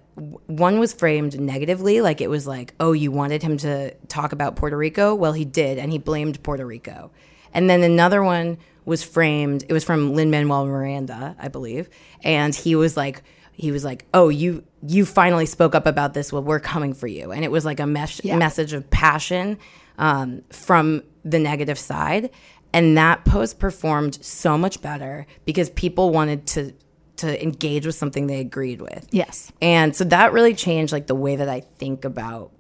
one 0.48 0.78
was 0.78 0.92
framed 0.92 1.40
negatively, 1.40 2.02
like 2.02 2.20
it 2.20 2.30
was 2.30 2.46
like, 2.46 2.74
oh, 2.82 2.92
you 2.92 3.14
wanted 3.14 3.42
him 3.42 3.56
to 3.60 3.94
talk 4.10 4.34
about 4.34 4.58
Puerto 4.58 4.76
Rico. 4.76 5.16
Well, 5.16 5.32
he 5.32 5.46
did, 5.46 5.78
and 5.78 5.90
he 5.90 5.98
blamed 5.98 6.44
Puerto 6.44 6.66
Rico. 6.66 7.12
And 7.54 7.70
then 7.70 7.82
another 7.82 8.22
one 8.22 8.58
was 8.84 9.06
framed. 9.06 9.64
It 9.70 9.72
was 9.72 9.86
from 9.86 10.14
Lin 10.14 10.30
Manuel 10.30 10.66
Miranda, 10.66 11.38
I 11.40 11.48
believe, 11.48 11.88
and 12.26 12.54
he 12.54 12.76
was 12.76 12.98
like, 12.98 13.24
he 13.58 13.72
was 13.72 13.84
like, 13.84 14.06
oh, 14.14 14.30
you 14.30 14.64
you 14.88 15.06
finally 15.06 15.46
spoke 15.46 15.74
up 15.76 15.86
about 15.86 16.14
this. 16.14 16.32
Well, 16.32 16.44
we're 16.44 16.60
coming 16.60 16.94
for 16.94 17.08
you. 17.08 17.32
And 17.32 17.44
it 17.44 17.52
was 17.52 17.66
like 17.66 17.80
a 17.80 17.88
mes- 17.88 18.24
message 18.24 18.74
of 18.74 18.90
passion 18.90 19.58
um, 19.98 20.44
from 20.52 21.04
the 21.24 21.40
negative 21.40 21.80
side. 21.80 22.30
And 22.74 22.98
that 22.98 23.24
post 23.26 23.58
performed 23.58 24.24
so 24.24 24.58
much 24.58 24.82
better 24.82 25.26
because 25.46 25.70
people 25.72 26.12
wanted 26.12 26.46
to 26.48 26.74
to 27.18 27.42
engage 27.42 27.86
with 27.86 27.96
something 27.96 28.28
they 28.28 28.42
agreed 28.42 28.82
with. 28.82 29.08
Yes. 29.12 29.50
And 29.62 29.96
so 29.96 30.04
that 30.04 30.34
really 30.34 30.54
changed 30.54 30.92
like 30.92 31.08
the 31.08 31.16
way 31.16 31.38
that 31.38 31.48
I 31.48 31.62
think 31.62 32.04
about 32.04 32.52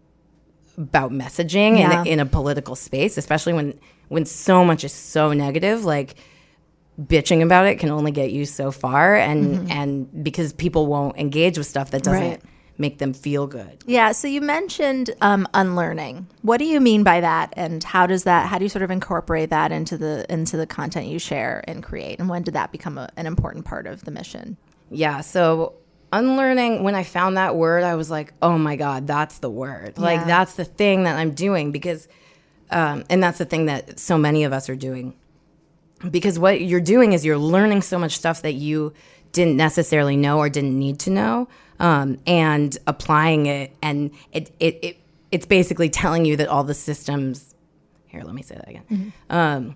about 0.77 1.11
messaging 1.11 1.77
Yeah. 1.77 2.01
in, 2.01 2.07
in 2.07 2.19
a 2.21 2.25
political 2.25 2.75
space, 2.75 3.17
especially 3.17 3.53
when 3.53 3.77
when 4.07 4.25
so 4.25 4.63
much 4.63 4.83
is 4.85 4.93
so 4.93 5.33
negative. 5.33 5.83
Like 5.83 6.15
bitching 7.01 7.43
about 7.43 7.65
it 7.67 7.79
can 7.79 7.89
only 7.89 8.11
get 8.11 8.31
you 8.31 8.45
so 8.45 8.71
far, 8.71 9.15
and 9.15 9.69
and 9.71 10.23
because 10.23 10.53
people 10.53 10.87
won't 10.87 11.17
engage 11.17 11.57
with 11.57 11.67
stuff 11.67 11.91
that 11.91 12.03
doesn't 12.03 12.21
Mm-hmm. 12.21 12.31
Right. 12.31 12.41
make 12.77 12.97
them 12.97 13.13
feel 13.13 13.47
good. 13.47 13.83
Yeah. 13.85 14.11
So 14.11 14.27
you 14.27 14.41
mentioned 14.41 15.11
um, 15.21 15.47
unlearning. 15.53 16.27
What 16.41 16.57
do 16.57 16.65
you 16.65 16.79
mean 16.81 17.03
by 17.03 17.21
that, 17.21 17.53
and 17.55 17.83
how 17.83 18.05
does 18.07 18.23
that? 18.25 18.47
How 18.47 18.57
do 18.57 18.65
you 18.65 18.69
sort 18.69 18.83
of 18.83 18.91
incorporate 18.91 19.49
that 19.49 19.71
into 19.71 19.97
the 19.97 20.25
into 20.31 20.57
the 20.57 20.67
content 20.67 21.07
you 21.07 21.19
share 21.19 21.63
and 21.67 21.81
create? 21.83 22.19
And 22.19 22.27
when 22.29 22.43
did 22.43 22.53
that 22.53 22.71
become 22.71 22.97
a, 22.97 23.09
an 23.17 23.27
important 23.27 23.65
part 23.65 23.87
of 23.87 24.03
the 24.05 24.11
mission? 24.11 24.57
Yeah. 24.89 25.21
So 25.21 25.75
unlearning, 26.13 26.83
when 26.83 26.95
I 26.95 27.03
found 27.03 27.35
that 27.37 27.55
word, 27.55 27.83
I 27.83 27.95
was 27.95 28.09
like, 28.09 28.33
oh 28.41 28.57
my 28.57 28.75
God, 28.77 29.05
that's 29.07 29.39
the 29.39 29.49
word. 29.49 29.97
Like, 29.97 30.25
that's 30.25 30.53
the 30.53 30.63
thing 30.63 31.03
that 31.03 31.17
I'm 31.17 31.31
doing 31.31 31.71
because, 31.73 32.07
um, 32.71 33.03
and 33.09 33.21
that's 33.21 33.37
the 33.37 33.43
thing 33.45 33.65
that 33.65 33.99
so 33.99 34.17
many 34.17 34.45
of 34.45 34.53
us 34.53 34.69
are 34.69 34.75
doing. 34.77 35.15
Because 36.11 36.37
what 36.37 36.61
you're 36.61 36.81
doing 36.81 37.13
is 37.13 37.25
you're 37.25 37.37
learning 37.37 37.81
so 37.81 37.97
much 37.97 38.17
stuff 38.17 38.41
that 38.41 38.53
you 38.53 38.93
didn't 39.31 39.57
necessarily 39.57 40.15
know 40.17 40.39
or 40.39 40.49
didn't 40.49 40.77
need 40.77 40.99
to 40.99 41.09
know, 41.09 41.47
um, 41.79 42.19
and 42.27 42.77
applying 42.87 43.45
it. 43.47 43.75
And 43.81 44.11
it, 44.31 44.51
it, 44.59 44.79
it, 44.81 44.97
it's 45.31 45.45
basically 45.45 45.89
telling 45.89 46.25
you 46.25 46.37
that 46.37 46.47
all 46.47 46.63
the 46.63 46.73
systems. 46.73 47.53
Here, 48.07 48.23
let 48.23 48.33
me 48.33 48.43
say 48.43 48.55
that 48.55 48.69
again. 48.69 49.13
Um, 49.29 49.75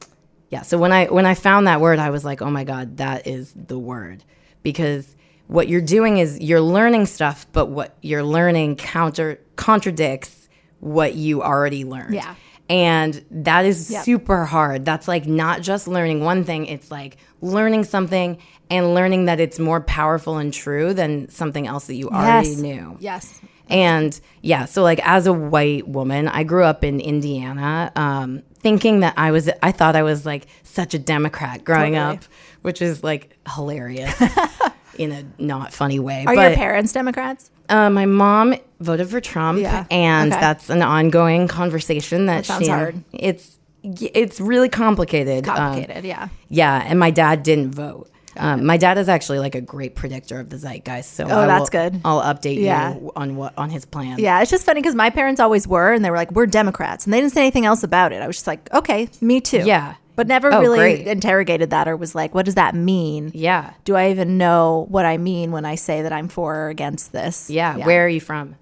yeah. 0.49 0.61
So 0.61 0.77
when 0.77 0.91
I 0.91 1.05
when 1.05 1.25
I 1.25 1.33
found 1.35 1.67
that 1.67 1.81
word, 1.81 1.99
I 1.99 2.09
was 2.09 2.23
like, 2.25 2.41
oh 2.41 2.49
my 2.49 2.63
god, 2.63 2.97
that 2.97 3.27
is 3.27 3.53
the 3.53 3.77
word 3.77 4.23
because 4.63 5.15
what 5.47 5.67
you're 5.67 5.81
doing 5.81 6.17
is 6.17 6.39
you're 6.39 6.61
learning 6.61 7.07
stuff, 7.07 7.47
but 7.51 7.67
what 7.67 7.97
you're 8.01 8.23
learning 8.23 8.75
counter 8.75 9.39
contradicts 9.55 10.47
what 10.79 11.15
you 11.15 11.41
already 11.41 11.83
learned. 11.83 12.13
Yeah. 12.13 12.35
And 12.69 13.25
that 13.31 13.65
is 13.65 13.89
Yep. 13.89 14.03
super 14.05 14.45
hard. 14.45 14.85
That's 14.85 15.07
like 15.07 15.25
not 15.25 15.61
just 15.61 15.87
learning 15.87 16.23
one 16.23 16.43
thing, 16.43 16.67
it's 16.67 16.91
like 16.91 17.17
learning 17.41 17.83
something 17.85 18.37
and 18.69 18.93
learning 18.93 19.25
that 19.25 19.39
it's 19.39 19.57
more 19.57 19.81
powerful 19.81 20.37
and 20.37 20.53
true 20.53 20.93
than 20.93 21.29
something 21.29 21.65
else 21.65 21.87
that 21.87 21.95
you 21.95 22.09
already 22.09 22.55
knew. 22.55 22.95
Yes. 22.99 23.41
And 23.69 24.19
yeah, 24.41 24.65
so 24.65 24.83
like 24.83 24.99
as 25.07 25.25
a 25.27 25.33
white 25.33 25.87
woman, 25.87 26.27
I 26.27 26.43
grew 26.43 26.63
up 26.63 26.83
in 26.83 26.99
Indiana, 26.99 27.91
um, 27.95 28.43
thinking 28.59 28.99
that 29.01 29.13
I 29.17 29.31
was, 29.31 29.49
I 29.63 29.71
thought 29.71 29.95
I 29.95 30.03
was 30.03 30.25
like 30.25 30.45
such 30.63 30.93
a 30.93 30.99
Democrat 30.99 31.63
growing 31.63 31.93
Totally. 31.93 32.17
up, 32.17 32.23
which 32.61 32.81
is 32.81 33.03
like 33.03 33.35
hilarious 33.55 34.15
in 34.99 35.11
a 35.11 35.23
not 35.41 35.73
funny 35.73 35.97
way. 35.99 36.25
Are 36.27 36.35
but 36.35 36.41
your 36.49 36.55
parents 36.55 36.91
Democrats? 36.93 37.49
uh, 37.69 37.89
my 37.89 38.05
mom 38.05 38.53
voted 38.79 39.09
for 39.09 39.21
Trump, 39.21 39.59
Yeah. 39.59 39.85
and 39.89 40.31
Okay. 40.31 40.41
that's 40.41 40.69
an 40.69 40.81
ongoing 40.81 41.47
conversation 41.47 42.25
that, 42.27 42.37
That 42.39 42.45
sounds 42.45 42.65
she, 42.65 42.69
hard. 42.71 43.03
It's 43.13 43.57
it's 43.83 44.41
really 44.41 44.67
complicated. 44.69 45.47
Um, 45.47 45.55
Complicated. 45.55 46.03
yeah. 46.03 46.27
yeah, 46.49 46.83
and 46.85 46.99
my 46.99 47.11
dad 47.11 47.43
didn't 47.43 47.71
vote. 47.73 48.09
Um, 48.37 48.65
my 48.65 48.75
dad 48.77 48.97
is 48.97 49.07
actually 49.09 49.39
like 49.39 49.55
a 49.55 49.61
great 49.61 49.95
predictor 49.95 50.39
of 50.39 50.49
the 50.49 50.57
zeitgeist, 50.57 51.13
so 51.15 51.25
I 51.25 51.31
Oh, 51.31 51.47
that's 51.47 51.71
will- 51.71 51.89
good. 51.89 52.01
I'll 52.05 52.21
update 52.21 52.61
Yeah. 52.61 52.95
you 52.95 53.11
on 53.15 53.35
what 53.37 53.53
on 53.57 53.69
his 53.69 53.85
plans. 53.85 54.19
Yeah, 54.19 54.41
it's 54.41 54.51
just 54.51 54.65
funny 54.65 54.81
because 54.81 54.95
my 54.95 55.09
parents 55.09 55.39
always 55.39 55.65
were, 55.67 55.93
and 55.93 56.03
they 56.03 56.09
were 56.11 56.17
like, 56.17 56.31
"We're 56.33 56.45
Democrats," 56.45 57.05
and 57.05 57.13
they 57.13 57.21
didn't 57.21 57.33
say 57.33 57.41
anything 57.41 57.65
else 57.65 57.83
about 57.83 58.11
it. 58.11 58.21
I 58.21 58.27
was 58.27 58.35
just 58.37 58.47
like, 58.47 58.69
"Okay, 58.73 59.07
me 59.21 59.39
too." 59.41 59.63
Yeah. 59.65 59.93
But 60.19 60.27
never 60.27 60.53
Oh, 60.53 60.59
really 60.59 60.79
great. 60.79 61.07
interrogated 61.07 61.69
that 61.69 61.87
or 61.87 61.95
was 61.95 62.13
like, 62.13 62.35
"What 62.35 62.43
does 62.43 62.55
that 62.55 62.75
mean?" 62.75 63.31
Yeah. 63.33 63.71
Do 63.85 63.95
I 63.95 64.11
even 64.11 64.37
know 64.37 64.85
what 64.89 65.05
I 65.05 65.17
mean 65.17 65.53
when 65.53 65.63
I 65.63 65.75
say 65.75 66.01
that 66.01 66.11
I'm 66.11 66.27
for 66.27 66.53
or 66.57 66.67
against 66.67 67.13
this? 67.13 67.49
Yeah. 67.49 67.77
Where 67.85 68.03
are 68.05 68.09
you 68.09 68.19
from? 68.19 68.55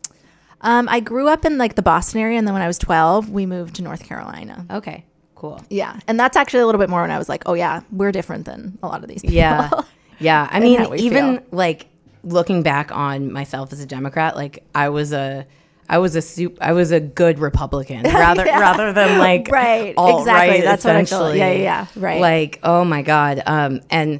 Um, 0.61 0.87
I 0.87 0.99
grew 0.99 1.27
up 1.27 1.45
in 1.45 1.57
like 1.57 1.73
the 1.73 1.81
Boston 1.81 2.21
area, 2.21 2.37
and 2.37 2.45
then 2.47 2.53
when 2.53 2.61
I 2.61 2.67
was 2.67 2.77
12, 2.77 3.31
we 3.31 3.47
moved 3.47 3.75
to 3.77 3.81
North 3.81 4.03
Carolina. 4.05 4.67
Okay. 4.69 5.03
Cool. 5.33 5.59
Yeah, 5.71 5.99
and 6.07 6.19
that's 6.19 6.37
actually 6.37 6.59
a 6.61 6.65
little 6.67 6.79
bit 6.79 6.89
more 6.89 7.01
when 7.01 7.09
I 7.11 7.17
was 7.17 7.27
like, 7.29 7.41
"Oh 7.47 7.55
yeah, 7.55 7.81
we're 7.91 8.11
different 8.11 8.45
than 8.45 8.77
a 8.83 8.87
lot 8.87 9.01
of 9.01 9.09
these 9.09 9.21
people." 9.21 9.35
Yeah. 9.37 9.69
Yeah. 10.19 10.47
I 10.51 10.59
mean, 10.59 10.81
even 10.95 11.37
feel. 11.37 11.43
like 11.51 11.87
looking 12.23 12.63
back 12.63 12.91
on 12.91 13.31
myself 13.31 13.71
as 13.73 13.79
a 13.79 13.85
Democrat, 13.85 14.35
like 14.35 14.63
I 14.75 14.89
was 14.89 15.11
a 15.13 15.45
I 15.89 15.99
was 15.99 16.15
a 16.15 16.21
soup 16.21 16.57
I 16.61 16.73
was 16.73 16.91
a 16.91 16.99
good 16.99 17.39
Republican 17.39 18.03
rather 18.05 18.45
Yeah. 18.45 18.59
rather 18.59 18.93
than 18.93 19.19
like 19.19 19.47
Right, 19.51 19.93
exactly. 19.97 20.61
That's 20.61 20.83
what 20.85 20.95
I 20.95 21.05
feel. 21.05 21.35
Yeah, 21.35 21.51
yeah, 21.51 21.61
yeah. 21.61 21.87
Right. 21.95 22.21
Like, 22.21 22.59
oh 22.63 22.83
my 22.83 23.01
God. 23.01 23.41
Um 23.45 23.81
and 23.89 24.19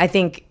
I 0.00 0.06
think 0.06 0.46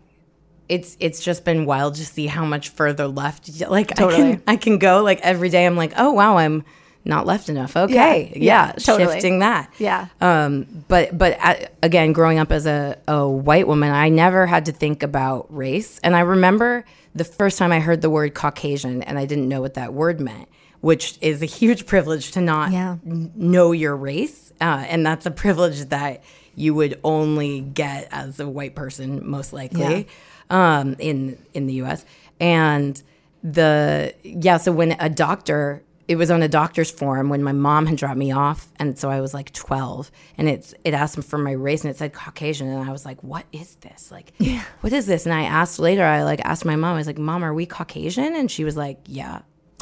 it's 0.69 0.95
it's 0.99 1.21
just 1.23 1.43
been 1.43 1.65
wild 1.65 1.95
to 1.95 2.05
see 2.05 2.27
how 2.27 2.45
much 2.45 2.69
further 2.69 3.07
left 3.07 3.49
like 3.69 3.99
I 3.99 4.11
can 4.15 4.43
I 4.47 4.55
can 4.55 4.77
go 4.77 5.01
like 5.03 5.19
every 5.21 5.49
day 5.49 5.65
I'm 5.65 5.75
like, 5.75 5.93
"Oh 5.97 6.11
wow, 6.13 6.37
I'm 6.37 6.63
not 7.03 7.25
left 7.25 7.49
enough." 7.49 7.75
Okay. 7.75 8.31
Yeah, 8.35 8.39
Yeah, 8.39 8.65
yeah, 8.67 8.71
totally. 8.73 9.13
shifting 9.15 9.39
that. 9.39 9.69
Yeah. 9.79 10.07
Um 10.21 10.85
but 10.87 11.17
but 11.17 11.37
uh, 11.43 11.55
again, 11.83 12.13
growing 12.13 12.39
up 12.39 12.51
as 12.51 12.65
a 12.65 12.97
a 13.07 13.27
white 13.27 13.67
woman, 13.67 13.91
I 13.91 14.07
never 14.09 14.45
had 14.47 14.65
to 14.67 14.71
think 14.71 15.03
about 15.03 15.53
race. 15.53 15.99
And 16.03 16.15
I 16.15 16.21
remember 16.21 16.85
the 17.13 17.25
first 17.25 17.57
time 17.57 17.73
I 17.73 17.81
heard 17.81 18.01
the 18.01 18.09
word 18.09 18.33
Caucasian 18.33 19.03
and 19.03 19.19
I 19.19 19.25
didn't 19.25 19.49
know 19.49 19.59
what 19.59 19.73
that 19.73 19.93
word 19.93 20.21
meant, 20.21 20.47
which 20.81 21.17
is 21.21 21.41
a 21.41 21.45
huge 21.45 21.85
privilege 21.85 22.31
to 22.31 22.41
not 22.41 22.71
Yeah. 22.71 22.97
n- 23.05 23.31
know 23.35 23.71
your 23.71 23.95
race. 23.95 24.51
Uh, 24.59 24.85
and 24.89 25.05
that's 25.05 25.25
a 25.25 25.31
privilege 25.31 25.85
that 25.85 26.21
you 26.55 26.73
would 26.75 26.99
only 27.03 27.61
get 27.61 28.07
as 28.11 28.39
a 28.39 28.47
white 28.47 28.75
person, 28.75 29.21
most 29.27 29.53
likely, 29.53 30.07
um, 30.49 30.95
in 30.99 31.37
in 31.53 31.65
the 31.67 31.73
U.S. 31.75 32.05
And 32.39 33.01
the 33.43 34.13
yeah, 34.23 34.57
so 34.57 34.71
when 34.71 34.91
a 34.99 35.09
doctor, 35.09 35.81
it 36.07 36.15
was 36.17 36.29
on 36.29 36.43
a 36.43 36.47
doctor's 36.47 36.91
form 36.91 37.29
when 37.29 37.41
my 37.41 37.53
mom 37.53 37.85
had 37.87 37.97
dropped 37.97 38.17
me 38.17 38.31
off, 38.31 38.67
and 38.77 38.99
so 38.99 39.09
I 39.09 39.21
was 39.21 39.33
like 39.33 39.51
twelve, 39.53 40.11
and 40.37 40.47
it's 40.49 40.73
it 40.83 40.93
asked 40.93 41.17
me 41.17 41.23
for 41.23 41.37
my 41.39 41.53
race, 41.53 41.83
and 41.83 41.89
it 41.89 41.97
said 41.97 42.13
Caucasian, 42.13 42.67
and 42.67 42.87
I 42.87 42.91
was 42.91 43.05
like, 43.05 43.23
what 43.23 43.45
is 43.51 43.75
this? 43.75 44.11
Like, 44.11 44.33
what 44.81 44.91
is 44.93 45.05
this? 45.07 45.25
And 45.25 45.33
I 45.33 45.43
asked 45.43 45.79
later, 45.79 46.03
I 46.03 46.23
like 46.23 46.41
asked 46.43 46.65
my 46.65 46.75
mom, 46.75 46.93
I 46.95 46.97
was 46.97 47.07
like, 47.07 47.17
Mom, 47.17 47.43
are 47.43 47.53
we 47.53 47.65
Caucasian? 47.65 48.35
And 48.35 48.51
she 48.51 48.63
was 48.63 48.75
like, 48.77 48.99
Yeah 49.07 49.41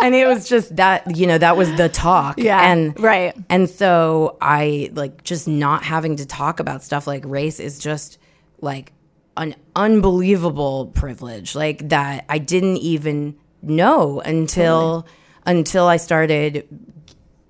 and 0.00 0.14
it 0.14 0.26
was 0.26 0.48
just 0.48 0.74
that 0.76 1.16
you 1.16 1.26
know 1.26 1.38
that 1.38 1.56
was 1.56 1.72
the 1.76 1.88
talk 1.88 2.38
Yeah, 2.38 2.70
and 2.70 2.98
right. 3.00 3.34
and 3.48 3.68
so 3.68 4.36
i 4.40 4.90
like 4.94 5.24
just 5.24 5.46
not 5.48 5.82
having 5.82 6.16
to 6.16 6.26
talk 6.26 6.60
about 6.60 6.82
stuff 6.82 7.06
like 7.06 7.24
race 7.26 7.60
is 7.60 7.78
just 7.78 8.18
like 8.60 8.92
an 9.36 9.54
unbelievable 9.76 10.86
privilege 10.94 11.54
like 11.54 11.88
that 11.90 12.24
i 12.28 12.38
didn't 12.38 12.78
even 12.78 13.36
know 13.62 14.20
until 14.20 15.06
until 15.46 15.86
i 15.86 15.96
started 15.96 16.66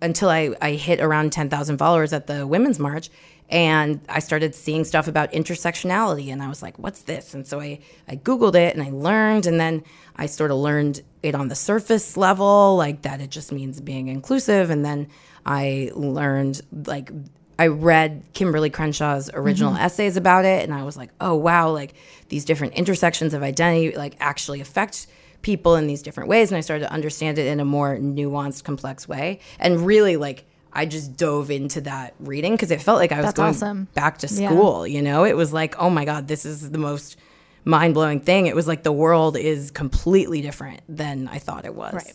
until 0.01 0.29
I, 0.29 0.55
I 0.63 0.73
hit 0.75 1.01
around 1.01 1.33
10,000 1.33 1.77
followers 1.77 2.13
at 2.13 2.29
the 2.29 2.47
Women's 2.47 2.79
March. 2.79 3.11
And 3.51 4.01
I 4.09 4.19
started 4.19 4.55
seeing 4.55 4.85
stuff 4.85 5.09
about 5.09 5.33
intersectionality. 5.33 6.31
And 6.31 6.43
I 6.43 6.49
was 6.49 6.63
like, 6.63 6.79
what's 6.79 7.03
this? 7.03 7.33
And 7.33 7.47
so 7.47 7.61
I, 7.61 7.81
I 8.07 8.17
Googled 8.17 8.55
it 8.55 8.77
and 8.77 8.83
I 8.83 8.91
learned. 8.91 9.47
And 9.47 9.59
then 9.59 9.85
I 10.17 10.27
sort 10.27 10.51
of 10.51 10.59
learned 10.59 11.03
it 11.23 11.35
on 11.35 11.49
the 11.49 11.55
surface 11.55 12.17
level, 12.17 12.77
like 12.77 13.03
that 13.03 13.21
it 13.21 13.31
just 13.31 13.51
means 13.51 13.81
being 13.81 14.09
inclusive. 14.09 14.69
And 14.71 14.85
then 14.85 15.09
I 15.47 15.91
learned, 15.95 16.61
like, 16.87 17.11
I 17.59 17.69
read 17.69 18.33
Kimberlé 18.35 18.71
Crenshaw's 18.71 19.31
original 19.33 19.73
mm-hmm. 19.73 19.83
essays 19.83 20.17
about 20.17 20.45
it. 20.45 20.63
And 20.63 20.75
I 20.75 20.85
was 20.85 20.97
like, 20.97 21.11
oh, 21.21 21.35
wow, 21.35 21.71
like 21.71 21.95
these 22.29 22.45
different 22.45 22.75
intersections 22.75 23.33
of 23.33 23.43
identity, 23.43 23.97
like, 23.97 24.17
actually 24.21 24.61
affect 24.61 25.07
people 25.43 25.77
in 25.77 25.87
these 25.87 26.03
different 26.03 26.29
ways 26.29 26.51
and 26.51 26.59
I 26.59 26.61
started 26.61 26.87
to 26.87 26.93
understand 26.93 27.39
it 27.39 27.47
in 27.47 27.61
a 27.61 27.65
more 27.65 27.97
nuanced, 27.97 28.65
complex 28.65 29.09
way. 29.09 29.39
And 29.59 29.87
really 29.87 30.17
like 30.17 30.45
I 30.73 30.87
just 30.87 31.17
dove 31.17 31.51
into 31.51 31.81
that 31.83 32.15
reading 32.21 32.53
because 32.53 32.71
it 32.71 32.83
felt 32.83 32.99
like 32.99 33.13
I 33.13 33.17
was 33.17 33.27
That's 33.27 33.37
going 33.37 33.51
awesome. 33.51 33.89
back 33.95 34.19
to 34.19 34.27
Yeah. 34.27 34.49
school, 34.49 34.87
you 34.87 35.03
know? 35.03 35.25
It 35.25 35.37
was 35.37 35.53
like, 35.53 35.75
oh 35.79 35.91
my 35.91 36.05
God, 36.05 36.29
this 36.29 36.45
is 36.45 36.71
the 36.71 36.79
most 36.79 37.17
mind 37.65 37.95
blowing 37.95 38.21
thing. 38.21 38.47
It 38.47 38.55
was 38.55 38.67
like 38.69 38.83
the 38.83 38.93
world 38.93 39.37
is 39.37 39.71
completely 39.71 40.41
different 40.41 40.81
than 40.89 41.29
I 41.29 41.39
thought 41.39 41.65
it 41.65 41.75
was. 41.75 41.95
Right. 41.95 42.13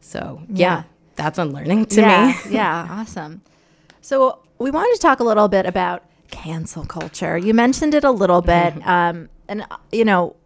So 0.00 0.42
yeah, 0.48 0.84
that's 1.16 1.38
unlearning 1.38 1.86
to 1.86 2.00
yeah, 2.00 2.26
me. 2.26 2.34
yeah, 2.54 2.86
awesome. 2.90 3.42
So 4.00 4.40
we 4.58 4.70
wanted 4.70 4.94
to 4.94 5.00
talk 5.00 5.20
a 5.20 5.24
little 5.24 5.48
bit 5.48 5.66
about 5.66 6.04
cancel 6.30 6.84
culture. 6.84 7.38
You 7.38 7.54
mentioned 7.54 7.94
it 7.94 8.04
a 8.04 8.10
little 8.10 8.42
bit, 8.42 8.74
um, 8.86 9.28
and 9.48 9.62
uh, 9.62 9.76
you 9.92 10.04
know, 10.04 10.36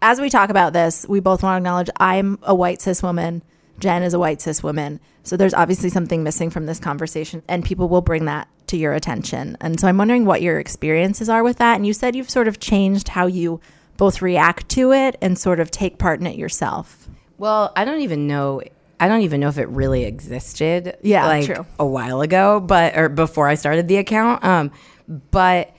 as 0.00 0.20
we 0.20 0.30
talk 0.30 0.50
about 0.50 0.72
this, 0.72 1.04
we 1.08 1.20
both 1.20 1.42
want 1.42 1.54
to 1.54 1.56
acknowledge 1.58 1.90
I'm 1.98 2.38
a 2.42 2.54
white 2.54 2.80
cis 2.80 3.02
woman. 3.02 3.42
Jen 3.78 4.02
is 4.02 4.14
a 4.14 4.18
white 4.18 4.40
cis 4.40 4.62
woman. 4.62 5.00
So 5.22 5.36
there's 5.36 5.54
obviously 5.54 5.90
something 5.90 6.22
missing 6.22 6.50
from 6.50 6.66
this 6.66 6.78
conversation, 6.78 7.42
and 7.48 7.64
people 7.64 7.88
will 7.88 8.00
bring 8.00 8.24
that 8.24 8.48
to 8.68 8.76
your 8.76 8.92
attention. 8.92 9.56
And 9.60 9.78
so 9.78 9.88
I'm 9.88 9.98
wondering 9.98 10.24
what 10.24 10.42
your 10.42 10.58
experiences 10.58 11.28
are 11.28 11.42
with 11.42 11.58
that. 11.58 11.76
And 11.76 11.86
you 11.86 11.92
said 11.92 12.16
you've 12.16 12.30
sort 12.30 12.48
of 12.48 12.60
changed 12.60 13.08
how 13.08 13.26
you 13.26 13.60
both 13.96 14.22
react 14.22 14.68
to 14.70 14.92
it 14.92 15.16
and 15.20 15.38
sort 15.38 15.60
of 15.60 15.70
take 15.70 15.98
part 15.98 16.20
in 16.20 16.26
it 16.26 16.36
yourself. 16.36 17.08
Well, 17.36 17.72
I 17.76 17.84
don't 17.84 18.00
even 18.00 18.26
know. 18.26 18.62
I 19.00 19.06
don't 19.06 19.20
even 19.20 19.40
know 19.40 19.48
if 19.48 19.58
it 19.58 19.68
really 19.68 20.04
existed. 20.04 20.96
Yeah, 21.02 21.26
like 21.26 21.46
true. 21.46 21.66
a 21.78 21.86
while 21.86 22.20
ago, 22.20 22.60
but 22.60 22.96
or 22.96 23.08
before 23.08 23.48
I 23.48 23.54
started 23.54 23.86
the 23.86 23.96
account. 23.96 24.44
Um, 24.44 24.72
but 25.30 25.74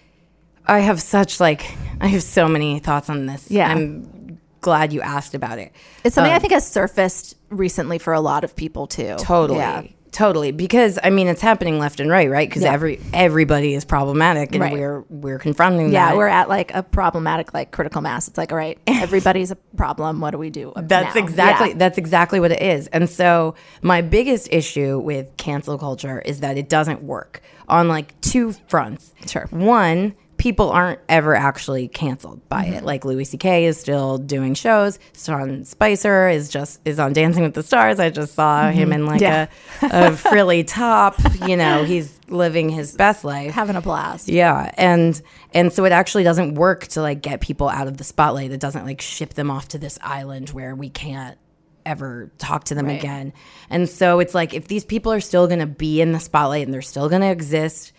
I 0.65 0.79
have 0.79 1.01
such 1.01 1.39
like 1.39 1.65
I 1.99 2.07
have 2.07 2.23
so 2.23 2.47
many 2.47 2.79
thoughts 2.79 3.09
on 3.09 3.25
this. 3.25 3.49
Yeah. 3.49 3.69
I'm 3.69 4.18
glad 4.61 4.93
you 4.93 5.01
asked 5.01 5.33
about 5.35 5.59
it. 5.59 5.71
It's 6.03 6.15
something 6.15 6.31
Um, 6.31 6.35
I 6.35 6.39
think 6.39 6.53
has 6.53 6.67
surfaced 6.69 7.35
recently 7.49 7.97
for 7.97 8.13
a 8.13 8.19
lot 8.21 8.43
of 8.43 8.55
people 8.55 8.87
too. 8.87 9.15
Totally. 9.17 9.59
Yeah. 9.59 9.83
Totally, 10.11 10.51
because 10.51 10.97
I 11.03 11.11
mean 11.11 11.27
it's 11.27 11.39
happening 11.39 11.77
left 11.77 11.99
and 11.99 12.09
right, 12.09 12.31
right? 12.31 12.49
Because 12.49 12.63
Yeah. 12.63 12.73
every 12.73 12.99
everybody 13.13 13.75
is 13.75 13.85
problematic, 13.85 14.53
and 14.53 14.61
Right. 14.61 14.73
we're 14.73 15.01
we're 15.07 15.37
confronting 15.37 15.91
that. 15.91 15.93
Yeah, 15.93 16.07
that. 16.07 16.17
we're 16.17 16.27
at 16.27 16.49
like 16.49 16.73
a 16.73 16.81
problematic 16.81 17.53
like 17.53 17.69
critical 17.69 18.01
mass. 18.01 18.27
It's 18.27 18.35
like, 18.35 18.51
all 18.51 18.57
right, 18.57 18.79
everybody's 18.87 19.51
a 19.51 19.55
problem. 19.77 20.19
What 20.19 20.31
do 20.31 20.39
we 20.39 20.49
do? 20.49 20.73
That's 20.75 21.13
now? 21.13 21.21
exactly 21.21 21.69
Yeah. 21.69 21.75
that's 21.77 21.99
exactly 21.99 22.39
what 22.39 22.51
it 22.51 22.59
is. 22.59 22.87
And 22.87 23.07
so 23.07 23.53
my 23.83 24.01
biggest 24.01 24.47
issue 24.51 24.97
with 24.97 25.37
cancel 25.37 25.77
culture 25.77 26.23
is 26.25 26.39
that 26.39 26.57
it 26.57 26.69
doesn't 26.69 27.03
work 27.03 27.43
on 27.67 27.87
like 27.87 28.19
two 28.21 28.53
fronts. 28.67 29.13
Sure. 29.27 29.45
One, 29.51 30.15
people 30.39 30.71
aren't 30.71 30.99
ever 31.07 31.35
actually 31.35 31.87
canceled 31.87 32.47
by 32.49 32.63
Mm-hmm. 32.65 32.73
it. 32.73 32.83
Like 32.83 33.05
Louis 33.05 33.25
C.K. 33.25 33.65
is 33.65 33.79
still 33.79 34.17
doing 34.17 34.55
shows. 34.55 34.97
Sean 35.15 35.65
Spicer 35.65 36.27
is 36.29 36.49
just 36.49 36.79
is 36.85 36.97
on 36.97 37.13
Dancing 37.13 37.43
with 37.43 37.53
the 37.53 37.61
Stars. 37.61 37.99
I 37.99 38.09
just 38.09 38.33
saw 38.33 38.71
him 38.71 38.91
in 38.91 39.05
like 39.05 39.21
Mm-hmm. 39.21 39.85
Yeah. 39.85 40.07
a, 40.09 40.13
a 40.13 40.15
frilly 40.17 40.63
top. 40.63 41.15
You 41.47 41.57
know, 41.57 41.83
he's 41.83 42.19
living 42.29 42.69
his 42.69 42.95
best 42.95 43.23
life. 43.23 43.51
having 43.53 43.75
a 43.75 43.81
blast. 43.81 44.27
Yeah, 44.29 44.71
and 44.75 45.21
and 45.53 45.71
so 45.71 45.85
it 45.85 45.91
actually 45.91 46.23
doesn't 46.23 46.55
work 46.55 46.87
to 46.87 47.01
like 47.01 47.21
get 47.21 47.41
people 47.41 47.69
out 47.69 47.87
of 47.87 47.97
the 47.97 48.03
spotlight. 48.03 48.51
It 48.51 48.59
doesn't 48.59 48.85
like 48.85 49.01
ship 49.01 49.35
them 49.35 49.51
off 49.51 49.67
to 49.69 49.77
this 49.77 49.99
island 50.01 50.49
where 50.49 50.73
we 50.73 50.89
can't 50.89 51.37
ever 51.85 52.31
talk 52.37 52.65
to 52.65 52.75
them 52.75 52.85
Right. 52.87 52.99
again. 52.99 53.33
And 53.69 53.89
so 53.89 54.19
it's 54.19 54.35
like 54.35 54.53
if 54.53 54.67
these 54.67 54.85
people 54.85 55.11
are 55.11 55.21
still 55.21 55.47
going 55.47 55.59
to 55.59 55.65
be 55.65 56.01
in 56.01 56.11
the 56.11 56.19
spotlight 56.19 56.65
and 56.65 56.73
they're 56.73 56.81
still 56.81 57.09
going 57.09 57.21
to 57.21 57.29
exist, 57.31 57.93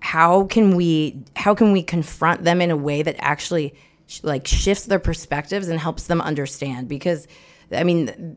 how 0.00 0.44
can 0.44 0.76
we 0.76 1.18
how 1.34 1.54
can 1.54 1.72
we 1.72 1.82
confront 1.82 2.44
them 2.44 2.60
in 2.60 2.70
a 2.70 2.76
way 2.76 3.02
that 3.02 3.16
actually 3.18 3.74
sh- 4.06 4.20
like 4.22 4.46
shifts 4.46 4.84
their 4.86 4.98
perspectives 4.98 5.68
and 5.68 5.80
helps 5.80 6.06
them 6.06 6.20
understand 6.20 6.88
because 6.88 7.26
I 7.72 7.82
mean 7.84 8.36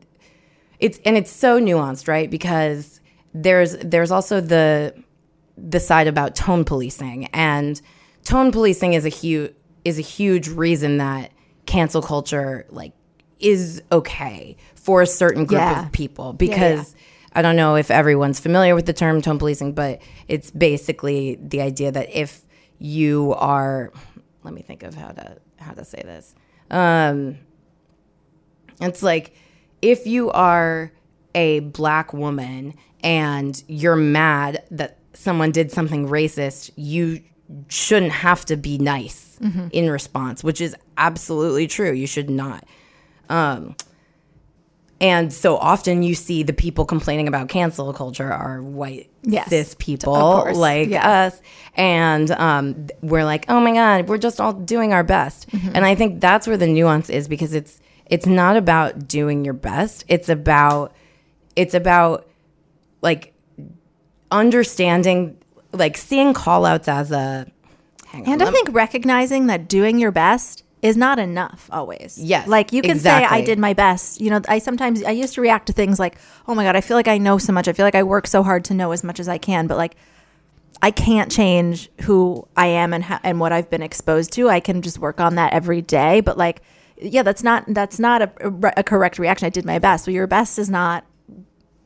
it's 0.78 0.98
and 1.04 1.16
it's 1.16 1.30
so 1.30 1.60
nuanced, 1.60 2.08
right? 2.08 2.30
Because 2.30 3.00
there's 3.34 3.76
there's 3.78 4.10
also 4.10 4.40
the 4.40 4.94
the 5.56 5.78
side 5.80 6.08
about 6.08 6.34
tone 6.34 6.64
policing 6.64 7.26
and 7.26 7.80
tone 8.24 8.50
policing 8.50 8.94
is 8.94 9.04
a 9.04 9.10
huge 9.10 9.52
is 9.84 9.98
a 9.98 10.02
huge 10.02 10.48
reason 10.48 10.96
that 10.98 11.30
cancel 11.66 12.02
culture 12.02 12.66
like 12.70 12.92
is 13.38 13.82
okay 13.92 14.56
for 14.74 15.00
a 15.02 15.06
certain 15.06 15.44
group 15.44 15.60
Yeah. 15.60 15.86
of 15.86 15.92
people 15.92 16.32
because 16.32 16.94
I 17.32 17.42
don't 17.42 17.56
know 17.56 17.76
if 17.76 17.90
everyone's 17.90 18.40
familiar 18.40 18.74
with 18.74 18.86
the 18.86 18.92
term 18.92 19.22
tone 19.22 19.38
policing, 19.38 19.72
but 19.72 20.02
it's 20.28 20.50
basically 20.50 21.38
the 21.40 21.60
idea 21.60 21.92
that 21.92 22.10
if 22.14 22.42
you 22.78 23.34
are 23.34 23.92
let 24.42 24.54
me 24.54 24.62
think 24.62 24.82
of 24.82 24.94
how 24.94 25.08
to 25.08 25.36
how 25.58 25.72
to 25.72 25.84
say 25.84 26.02
this. 26.04 26.34
Um 26.70 27.38
it's 28.80 29.02
like 29.02 29.34
if 29.82 30.06
you 30.06 30.30
are 30.30 30.92
a 31.34 31.60
black 31.60 32.12
woman 32.12 32.74
and 33.02 33.62
you're 33.68 33.96
mad 33.96 34.62
that 34.70 34.98
someone 35.12 35.52
did 35.52 35.70
something 35.70 36.08
racist, 36.08 36.70
you 36.76 37.22
shouldn't 37.68 38.12
have 38.12 38.44
to 38.46 38.56
be 38.56 38.78
nice 38.78 39.38
in 39.72 39.90
response, 39.90 40.42
which 40.44 40.60
is 40.60 40.74
absolutely 40.96 41.66
true. 41.66 41.92
You 41.92 42.06
should 42.06 42.28
not. 42.30 42.64
Um, 43.28 43.74
and 45.00 45.32
so 45.32 45.56
often 45.56 46.02
you 46.02 46.14
see 46.14 46.42
the 46.42 46.52
people 46.52 46.84
complaining 46.84 47.26
about 47.26 47.48
cancel 47.48 47.92
culture 47.92 48.30
are 48.30 48.62
white 48.62 49.10
Yes, 49.22 49.48
cis 49.48 49.76
people 49.78 50.14
like 50.54 50.88
yeah. 50.88 51.26
us. 51.26 51.40
And 51.74 52.30
um, 52.30 52.86
we're 53.02 53.24
like, 53.24 53.44
oh 53.48 53.60
my 53.60 53.72
God, 53.72 54.08
we're 54.08 54.18
just 54.18 54.40
all 54.40 54.52
doing 54.52 54.92
our 54.92 55.04
best. 55.04 55.48
Mm-hmm. 55.50 55.70
And 55.74 55.84
I 55.84 55.94
think 55.94 56.20
that's 56.20 56.46
where 56.46 56.56
the 56.56 56.66
nuance 56.66 57.10
is 57.10 57.28
because 57.28 57.54
it's 57.54 57.80
it's 58.06 58.26
not 58.26 58.56
about 58.56 59.06
doing 59.06 59.44
your 59.44 59.54
best. 59.54 60.04
It's 60.08 60.28
about 60.28 60.94
it's 61.56 61.74
about 61.74 62.26
like 63.02 63.34
understanding 64.30 65.38
like 65.72 65.96
seeing 65.96 66.34
call 66.34 66.64
outs 66.64 66.88
as 66.88 67.12
a 67.12 67.46
And 68.12 68.42
I 68.42 68.50
think 68.50 68.68
recognizing 68.72 69.46
that 69.46 69.68
doing 69.68 69.98
your 69.98 70.10
best 70.10 70.64
is 70.82 70.96
not 70.96 71.18
enough 71.18 71.68
always. 71.72 72.18
Yes, 72.18 72.48
Like 72.48 72.72
you 72.72 72.82
can 72.82 72.98
say, 72.98 73.10
I 73.10 73.42
did 73.42 73.58
my 73.58 73.74
best. 73.74 74.20
You 74.20 74.30
know, 74.30 74.40
I 74.48 74.58
sometimes, 74.58 75.02
I 75.04 75.10
used 75.10 75.34
to 75.34 75.40
react 75.40 75.66
to 75.66 75.72
things 75.72 75.98
like, 75.98 76.16
oh 76.48 76.54
my 76.54 76.64
God, 76.64 76.76
I 76.76 76.80
feel 76.80 76.96
like 76.96 77.08
I 77.08 77.18
know 77.18 77.38
so 77.38 77.52
much. 77.52 77.68
I 77.68 77.72
feel 77.72 77.84
like 77.84 77.94
I 77.94 78.02
work 78.02 78.26
so 78.26 78.42
hard 78.42 78.64
to 78.66 78.74
know 78.74 78.92
as 78.92 79.04
much 79.04 79.20
as 79.20 79.28
I 79.28 79.38
can. 79.38 79.66
But 79.66 79.76
like, 79.76 79.96
I 80.82 80.90
can't 80.90 81.30
change 81.30 81.90
who 82.02 82.48
I 82.56 82.68
am 82.68 82.94
and 82.94 83.04
ha- 83.04 83.20
and 83.22 83.38
what 83.38 83.52
I've 83.52 83.68
been 83.68 83.82
exposed 83.82 84.32
to. 84.34 84.48
I 84.48 84.60
can 84.60 84.80
just 84.80 84.98
work 84.98 85.20
on 85.20 85.34
that 85.34 85.52
every 85.52 85.82
day. 85.82 86.20
But 86.20 86.38
like, 86.38 86.62
yeah, 86.96 87.22
that's 87.22 87.42
not 87.42 87.64
that's 87.68 87.98
not 87.98 88.22
a, 88.22 88.30
a, 88.40 88.72
a 88.78 88.82
correct 88.82 89.18
reaction. 89.18 89.46
I 89.46 89.50
did 89.50 89.66
my 89.66 89.78
best. 89.78 90.06
So 90.06 90.10
your 90.10 90.26
best 90.26 90.58
is 90.58 90.70
not. 90.70 91.04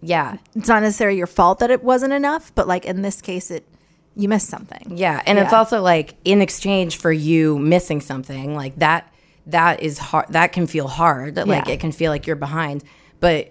Yeah. 0.00 0.36
It's 0.54 0.68
not 0.68 0.82
necessarily 0.82 1.16
your 1.18 1.26
fault 1.26 1.58
that 1.58 1.70
it 1.70 1.82
wasn't 1.82 2.12
enough, 2.12 2.54
but 2.54 2.68
like 2.68 2.84
in 2.84 3.02
this 3.02 3.20
case, 3.20 3.50
it 3.50 3.66
you 4.16 4.28
missed 4.28 4.48
something. 4.48 4.96
Yeah, 4.96 5.20
and 5.26 5.38
it's 5.38 5.52
also 5.52 5.80
like 5.82 6.14
in 6.24 6.40
exchange 6.40 6.96
for 6.98 7.12
you 7.12 7.58
missing 7.58 8.00
something, 8.00 8.54
like 8.54 8.76
that 8.76 9.12
that 9.46 9.82
is 9.82 9.98
hard 9.98 10.26
that 10.30 10.52
can 10.52 10.66
feel 10.66 10.88
hard. 10.88 11.36
Like 11.36 11.66
Yeah. 11.66 11.74
it 11.74 11.80
can 11.80 11.92
feel 11.92 12.10
like 12.10 12.26
you're 12.26 12.36
behind. 12.36 12.82
But 13.20 13.50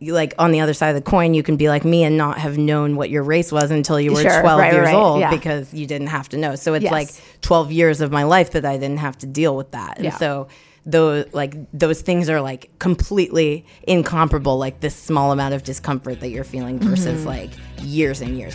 you 0.00 0.12
like 0.12 0.34
on 0.38 0.50
the 0.52 0.60
other 0.60 0.74
side 0.74 0.90
of 0.90 0.96
the 0.96 1.10
coin, 1.10 1.34
you 1.34 1.42
can 1.42 1.56
be 1.56 1.68
like 1.68 1.84
me 1.84 2.04
and 2.04 2.16
not 2.18 2.38
have 2.38 2.58
known 2.58 2.94
what 2.96 3.08
your 3.10 3.22
race 3.22 3.50
was 3.50 3.70
until 3.70 3.98
you 3.98 4.12
were 4.12 4.20
Sure, 4.20 4.40
12 4.42 4.60
right, 4.60 4.72
years 4.72 4.84
right, 4.86 4.94
old 4.94 5.20
yeah. 5.20 5.30
because 5.30 5.72
you 5.72 5.86
didn't 5.86 6.08
have 6.08 6.28
to 6.30 6.36
know. 6.36 6.56
So 6.56 6.74
it's 6.74 6.82
Yes. 6.84 6.92
like 6.92 7.08
12 7.40 7.72
years 7.72 8.00
of 8.00 8.12
my 8.12 8.24
life 8.24 8.50
that 8.52 8.64
I 8.66 8.76
didn't 8.76 8.98
have 8.98 9.16
to 9.18 9.26
deal 9.26 9.56
with 9.56 9.70
that. 9.70 9.96
And 9.96 10.04
Yeah. 10.06 10.16
so 10.18 10.48
those 10.86 11.24
like 11.32 11.54
those 11.72 12.02
things 12.02 12.28
are 12.28 12.42
like 12.42 12.70
completely 12.78 13.64
incomparable 13.88 14.58
like 14.58 14.80
this 14.80 14.94
small 14.94 15.32
amount 15.32 15.54
of 15.54 15.62
discomfort 15.64 16.20
that 16.20 16.28
you're 16.28 16.44
feeling 16.44 16.78
versus 16.78 17.20
Mm-hmm. 17.20 17.26
like 17.28 17.50
years 17.80 18.20
and 18.20 18.36
years. 18.36 18.54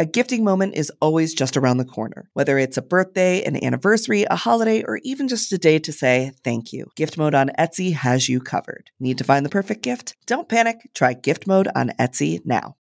A 0.00 0.06
gifting 0.06 0.44
moment 0.44 0.76
is 0.76 0.92
always 1.00 1.34
just 1.34 1.56
around 1.56 1.78
the 1.78 1.84
corner, 1.84 2.30
whether 2.32 2.56
it's 2.56 2.76
a 2.76 2.82
birthday, 2.82 3.42
an 3.42 3.62
anniversary, 3.64 4.22
a 4.30 4.36
holiday, 4.36 4.84
or 4.84 5.00
even 5.02 5.26
just 5.26 5.52
a 5.52 5.58
day 5.58 5.80
to 5.80 5.92
say 5.92 6.30
thank 6.44 6.72
you. 6.72 6.86
Gift 6.94 7.18
mode 7.18 7.34
on 7.34 7.50
Etsy 7.58 7.94
has 7.94 8.28
you 8.28 8.38
covered. 8.38 8.92
Need 9.00 9.18
to 9.18 9.24
find 9.24 9.44
the 9.44 9.50
perfect 9.50 9.82
gift? 9.82 10.14
Don't 10.24 10.48
panic. 10.48 10.88
Try 10.94 11.14
gift 11.14 11.48
mode 11.48 11.66
on 11.74 11.90
Etsy 11.98 12.40
now. 12.44 12.76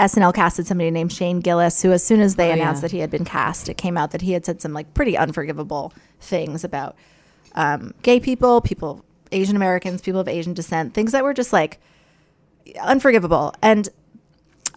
SNL 0.00 0.34
casted 0.34 0.66
somebody 0.66 0.90
named 0.90 1.12
Shane 1.12 1.40
Gillis, 1.40 1.82
who, 1.82 1.92
as 1.92 2.02
soon 2.04 2.20
as 2.20 2.36
they 2.36 2.50
Oh, 2.50 2.54
announced 2.54 2.78
yeah. 2.78 2.88
that 2.88 2.92
he 2.92 2.98
had 3.00 3.10
been 3.10 3.24
cast, 3.24 3.68
it 3.68 3.76
came 3.76 3.96
out 3.98 4.10
that 4.12 4.22
he 4.22 4.32
had 4.32 4.44
said 4.46 4.60
some 4.62 4.72
like 4.72 4.92
pretty 4.94 5.16
unforgivable 5.16 5.92
things 6.20 6.64
about 6.64 6.96
um, 7.54 7.94
gay 8.02 8.18
people, 8.20 8.60
people, 8.60 9.04
Asian 9.32 9.56
Americans, 9.56 10.00
people 10.00 10.20
of 10.20 10.28
Asian 10.28 10.54
descent, 10.54 10.94
things 10.94 11.12
that 11.12 11.22
were 11.24 11.34
just 11.34 11.52
like 11.52 11.78
unforgivable. 12.80 13.52
And 13.62 13.88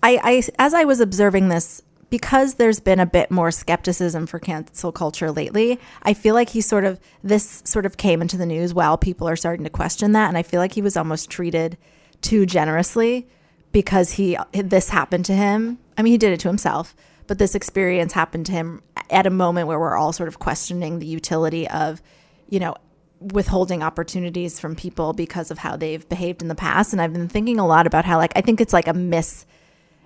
I, 0.02 0.20
I, 0.24 0.44
as 0.60 0.74
I 0.74 0.84
was 0.84 1.00
observing 1.00 1.50
this, 1.50 1.82
because 2.10 2.56
there's 2.56 2.80
been 2.80 3.00
a 3.00 3.06
bit 3.08 3.32
more 3.32 3.50
skepticism 3.50 4.28
for 4.28 4.38
cancel 4.38 4.92
culture 4.92 5.32
lately, 5.32 5.80
I 6.04 6.14
feel 6.14 6.36
like 6.36 6.50
he 6.50 6.62
sort 6.62 6.86
of 6.86 7.00
this 7.24 7.64
sort 7.66 7.86
of 7.88 7.98
came 7.98 8.22
into 8.22 8.38
the 8.38 8.46
news 8.46 8.74
while 8.74 8.98
people 8.98 9.28
are 9.28 9.36
starting 9.36 9.64
to 9.64 9.70
question 9.70 10.12
that, 10.12 10.28
and 10.28 10.38
I 10.38 10.44
feel 10.44 10.60
like 10.60 10.74
he 10.74 10.82
was 10.82 10.96
almost 10.96 11.30
treated 11.32 11.78
too 12.22 12.46
generously 12.46 13.28
because 13.74 14.14
he 14.14 14.38
this 14.54 14.90
happened 14.90 15.26
to 15.26 15.34
him. 15.34 15.80
I 15.98 16.02
mean, 16.02 16.12
he 16.12 16.18
did 16.18 16.32
it 16.32 16.40
to 16.42 16.48
himself, 16.48 16.96
but 17.28 17.40
this 17.40 17.56
experience 17.56 18.14
happened 18.14 18.46
to 18.46 18.54
him 18.54 18.82
at 19.10 19.26
a 19.26 19.30
moment 19.30 19.68
where 19.68 19.80
we're 19.80 19.98
all 19.98 20.14
sort 20.14 20.30
of 20.30 20.40
questioning 20.40 21.00
the 21.00 21.06
utility 21.06 21.68
of, 21.68 22.02
you 22.48 22.60
know, 22.60 22.76
withholding 23.20 23.84
opportunities 23.84 24.60
from 24.60 24.76
people 24.76 25.14
because 25.14 25.52
of 25.52 25.58
how 25.58 25.76
they've 25.76 26.08
behaved 26.08 26.42
in 26.42 26.48
the 26.48 26.56
past. 26.56 26.94
And 26.94 27.02
I've 27.02 27.14
been 27.14 27.28
thinking 27.28 27.60
a 27.60 27.68
lot 27.68 27.88
about 27.88 28.06
how, 28.06 28.18
like, 28.18 28.32
I 28.36 28.42
think 28.42 28.62
it's 28.62 28.74
like 28.74 28.88
a 28.88 28.94
mis 28.94 29.46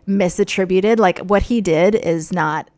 misattributed. 0.07 0.97
Like, 0.97 1.19
what 1.19 1.43
he 1.43 1.61
did 1.61 1.93
is 1.93 2.31
not. 2.31 2.69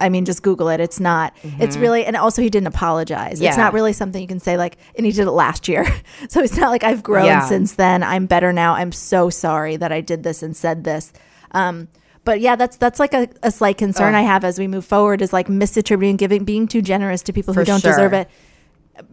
I 0.00 0.08
mean, 0.08 0.24
just 0.24 0.42
Google 0.42 0.68
it. 0.68 0.80
It's 0.80 0.98
not. 1.00 1.36
It's 1.42 1.76
really, 1.76 2.04
and 2.04 2.16
also 2.16 2.42
he 2.42 2.50
didn't 2.50 2.68
apologize. 2.68 3.40
Yeah. 3.40 3.48
It's 3.48 3.58
not 3.58 3.72
really 3.72 3.92
something 3.92 4.20
you 4.20 4.28
can 4.28 4.40
say 4.40 4.56
like, 4.56 4.76
and 4.96 5.04
he 5.06 5.12
did 5.12 5.26
it 5.26 5.30
last 5.32 5.68
year. 5.68 5.86
so 6.28 6.40
it's 6.40 6.56
not 6.56 6.70
like 6.70 6.84
I've 6.84 7.02
grown 7.02 7.26
Yeah. 7.26 7.46
since 7.46 7.74
then. 7.74 8.02
I'm 8.02 8.26
better 8.26 8.52
now. 8.52 8.74
I'm 8.74 8.92
so 8.92 9.30
sorry 9.30 9.76
that 9.76 9.92
I 9.92 10.00
did 10.00 10.22
this 10.22 10.42
and 10.42 10.56
said 10.56 10.84
this. 10.84 11.12
Um, 11.52 11.88
but 12.24 12.40
yeah, 12.40 12.56
that's 12.56 12.76
that's 12.76 13.00
like 13.00 13.14
a, 13.14 13.28
a 13.42 13.50
slight 13.50 13.78
concern 13.78 14.14
I 14.14 14.22
have 14.22 14.44
as 14.44 14.58
we 14.58 14.68
move 14.68 14.84
forward 14.84 15.22
is 15.22 15.32
like 15.32 15.48
misattributing, 15.48 16.18
giving, 16.18 16.44
being 16.44 16.68
too 16.68 16.82
generous 16.82 17.22
to 17.22 17.32
people 17.32 17.54
who 17.54 17.64
don't 17.64 17.80
sure. 17.80 17.92
deserve 17.92 18.12
it 18.12 18.28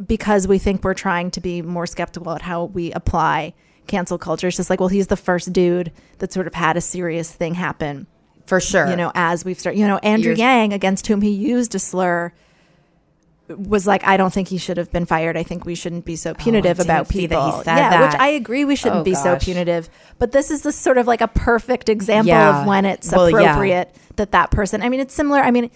because 0.05 0.47
we 0.47 0.57
think 0.57 0.83
we're 0.83 0.93
trying 0.93 1.31
to 1.31 1.41
be 1.41 1.61
more 1.61 1.87
skeptical 1.87 2.33
at 2.33 2.41
how 2.41 2.65
we 2.65 2.91
apply 2.91 3.53
cancel 3.87 4.17
culture. 4.17 4.47
It's 4.47 4.57
just 4.57 4.69
like, 4.69 4.79
well, 4.79 4.89
he's 4.89 5.07
the 5.07 5.15
first 5.15 5.53
dude 5.53 5.91
that 6.19 6.33
sort 6.33 6.47
of 6.47 6.53
had 6.53 6.77
a 6.77 6.81
serious 6.81 7.31
thing 7.31 7.55
happen. 7.55 8.07
For 8.47 8.59
sure. 8.59 8.89
You 8.89 8.95
know, 8.95 9.11
as 9.13 9.45
we've 9.45 9.59
started, 9.59 9.77
you 9.79 9.87
know, 9.87 9.97
Andrew 9.99 10.29
You're- 10.31 10.39
Yang, 10.39 10.73
against 10.73 11.07
whom 11.07 11.21
he 11.21 11.29
used 11.29 11.75
a 11.75 11.79
slur, 11.79 12.33
was 13.49 13.87
like, 13.87 14.03
I 14.05 14.17
don't 14.17 14.33
think 14.33 14.49
he 14.49 14.57
should 14.57 14.75
have 14.77 14.91
been 14.91 15.05
fired. 15.05 15.37
I 15.37 15.43
think 15.43 15.63
we 15.65 15.73
shouldn't 15.75 16.03
be 16.03 16.15
so 16.17 16.31
oh, 16.31 16.33
punitive 16.33 16.77
didn't 16.77 16.89
about 16.89 17.07
see 17.07 17.27
that 17.27 17.35
people. 17.35 17.57
he 17.59 17.63
said 17.63 17.77
yeah, 17.77 18.05
which. 18.05 18.19
I 18.19 18.27
agree 18.29 18.65
we 18.65 18.75
shouldn't 18.75 19.01
Oh, 19.01 19.03
be 19.05 19.15
so 19.15 19.37
punitive. 19.37 19.89
But 20.19 20.33
this 20.33 20.51
is 20.51 20.63
this 20.63 20.75
sort 20.75 20.97
of 20.97 21.07
like 21.07 21.21
a 21.21 21.29
perfect 21.29 21.87
example 21.87 22.27
Yeah. 22.29 22.61
of 22.61 22.67
when 22.67 22.83
it's 22.83 23.09
Well, 23.11 23.29
yeah. 23.29 23.37
appropriate 23.39 23.95
that 24.17 24.31
that 24.31 24.51
person. 24.51 24.81
I 24.81 24.89
mean, 24.89 24.99
it's 24.99 25.13
similar. 25.13 25.39
I 25.39 25.51
mean, 25.51 25.71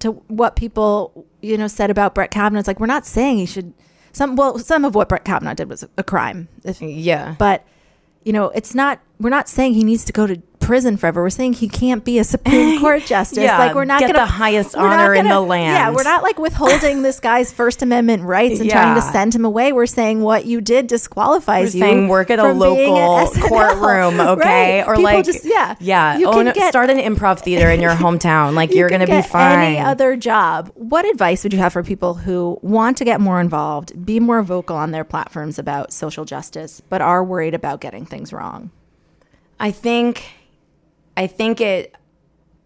to 0.00 0.12
what 0.28 0.54
people 0.56 1.26
you 1.40 1.56
know 1.58 1.66
said 1.66 1.90
about 1.90 2.14
Brett 2.14 2.30
Kavanaugh. 2.30 2.60
It's 2.60 2.68
like 2.68 2.78
we're 2.80 2.86
not 2.86 3.06
saying 3.06 3.38
he 3.38 3.46
should. 3.46 3.72
Some 4.12 4.36
well, 4.36 4.58
some 4.58 4.84
of 4.84 4.94
what 4.94 5.08
Brett 5.08 5.24
Kavanaugh 5.24 5.54
did 5.54 5.68
was 5.68 5.84
a 5.96 6.04
crime. 6.04 6.48
If, 6.64 6.80
yeah. 6.80 7.34
but 7.38 7.64
you 8.24 8.32
know, 8.32 8.50
it's 8.50 8.74
not. 8.74 9.00
We're 9.18 9.30
not 9.30 9.48
saying 9.48 9.74
he 9.74 9.82
needs 9.84 10.04
to 10.04 10.12
go 10.12 10.26
to 10.26 10.36
prison 10.66 10.96
forever. 10.96 11.22
We're 11.22 11.30
saying 11.30 11.54
he 11.54 11.68
can't 11.68 12.04
be 12.04 12.18
a 12.18 12.24
Supreme 12.24 12.80
Court 12.80 13.04
justice. 13.06 13.38
Yeah, 13.38 13.58
like 13.58 13.74
we're 13.74 13.84
not 13.84 14.00
going 14.00 14.12
to 14.12 14.18
get 14.18 14.20
the 14.20 14.32
highest 14.32 14.74
honor 14.76 15.14
in 15.14 15.24
gonna- 15.24 15.34
the 15.34 15.40
land. 15.40 15.74
Yeah, 15.74 15.90
we're 15.90 16.02
not 16.02 16.22
like 16.22 16.38
withholding 16.38 17.02
this 17.02 17.20
guy's 17.20 17.52
First 17.52 17.82
Amendment 17.82 18.24
rights 18.24 18.60
and 18.60 18.68
trying 18.68 18.94
to 18.96 19.02
send 19.02 19.34
him 19.34 19.44
away. 19.44 19.72
We're 19.72 19.86
saying 19.86 20.20
what 20.22 20.44
you 20.44 20.60
did 20.60 20.88
disqualifies 20.88 21.74
We're 21.74 21.78
you. 21.78 21.84
saying 21.84 22.08
work 22.08 22.30
at 22.30 22.38
a 22.38 22.52
local 22.52 23.26
courtroom, 23.48 24.20
okay? 24.20 24.80
Right. 24.80 24.86
Or 24.86 24.96
People 24.96 25.02
like, 25.04 25.24
just 25.24 25.44
yeah, 25.44 25.76
yeah, 25.80 26.18
You 26.18 26.26
own 26.26 26.44
can 26.46 26.54
get 26.54 26.68
start 26.70 26.90
an 26.90 26.98
improv 26.98 27.40
theater 27.40 27.70
in 27.70 27.80
your 27.80 27.92
hometown. 27.94 28.54
Like 28.54 28.70
you 28.70 28.78
you're 28.78 28.90
gonna 28.90 29.06
be 29.06 29.22
fine. 29.22 29.58
Any 29.60 29.78
other 29.78 30.16
job? 30.16 30.70
What 30.74 31.04
advice 31.08 31.42
would 31.44 31.52
you 31.52 31.58
have 31.60 31.72
for 31.72 31.82
people 31.82 32.14
who 32.14 32.58
want 32.62 32.96
to 32.98 33.04
get 33.04 33.20
more 33.20 33.40
involved, 33.40 34.04
be 34.04 34.20
more 34.20 34.42
vocal 34.42 34.76
on 34.76 34.90
their 34.90 35.04
platforms 35.04 35.58
about 35.58 35.92
social 35.92 36.24
justice, 36.24 36.82
but 36.88 37.00
are 37.00 37.22
worried 37.24 37.54
about 37.54 37.80
getting 37.80 38.04
things 38.04 38.32
wrong? 38.32 38.70
I 39.58 39.70
think, 39.70 40.24
I 41.16 41.26
think 41.26 41.60
it 41.60 41.94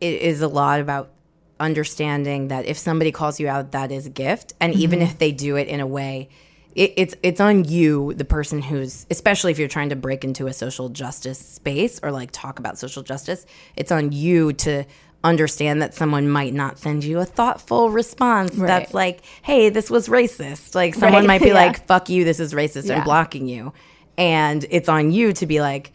it 0.01 0.23
is 0.23 0.41
a 0.41 0.49
lot 0.49 0.81
about 0.81 1.11
understanding 1.59 2.49
that 2.49 2.65
if 2.67 2.79
somebody 2.79 3.13
calls 3.13 3.39
you 3.39 3.49
out, 3.49 3.73
that 3.73 3.93
is 3.93 4.07
a 4.07 4.11
gift, 4.11 4.55
and 4.61 4.73
Mm-hmm. 4.73 4.83
even 4.83 5.03
if 5.03 5.19
they 5.19 5.31
do 5.33 5.57
it 5.57 5.69
in 5.69 5.81
a 5.81 5.87
way. 5.87 6.29
It, 6.75 6.95
it's 6.97 7.15
it's 7.25 7.41
on 7.41 7.65
you, 7.65 8.15
the 8.15 8.25
person 8.25 8.63
who's, 8.63 9.05
especially 9.11 9.51
if 9.51 9.59
you're 9.59 9.67
trying 9.69 9.89
to 9.89 9.97
break 9.97 10.23
into 10.25 10.47
a 10.47 10.53
social 10.53 10.89
justice 10.89 11.39
space 11.39 11.99
or 12.03 12.13
like 12.13 12.31
talk 12.31 12.59
about 12.61 12.79
social 12.79 13.03
justice. 13.03 13.45
It's 13.77 13.91
on 13.91 14.13
you 14.13 14.53
to 14.55 14.85
understand 15.23 15.83
that 15.83 15.93
someone 15.95 16.29
might 16.31 16.55
not 16.55 16.79
send 16.79 17.03
you 17.05 17.19
a 17.19 17.25
thoughtful 17.25 17.91
response 17.91 18.55
that's 18.55 18.95
like, 18.95 19.21
"Hey, 19.43 19.69
this 19.69 19.91
was 19.91 20.07
racist." 20.09 20.75
Like 20.77 20.95
someone 20.95 21.23
Right. 21.23 21.27
might 21.27 21.43
be 21.43 21.49
Yeah. 21.55 21.55
like, 21.55 21.87
"Fuck 21.89 22.09
you, 22.09 22.25
this 22.25 22.39
is 22.39 22.55
racist," 22.55 22.87
Yeah. 22.87 22.95
and 22.97 23.05
blocking 23.05 23.49
you, 23.49 23.73
and 24.17 24.65
it's 24.71 24.89
on 24.89 25.11
you 25.11 25.33
to 25.35 25.47
be 25.47 25.61
like, 25.61 25.93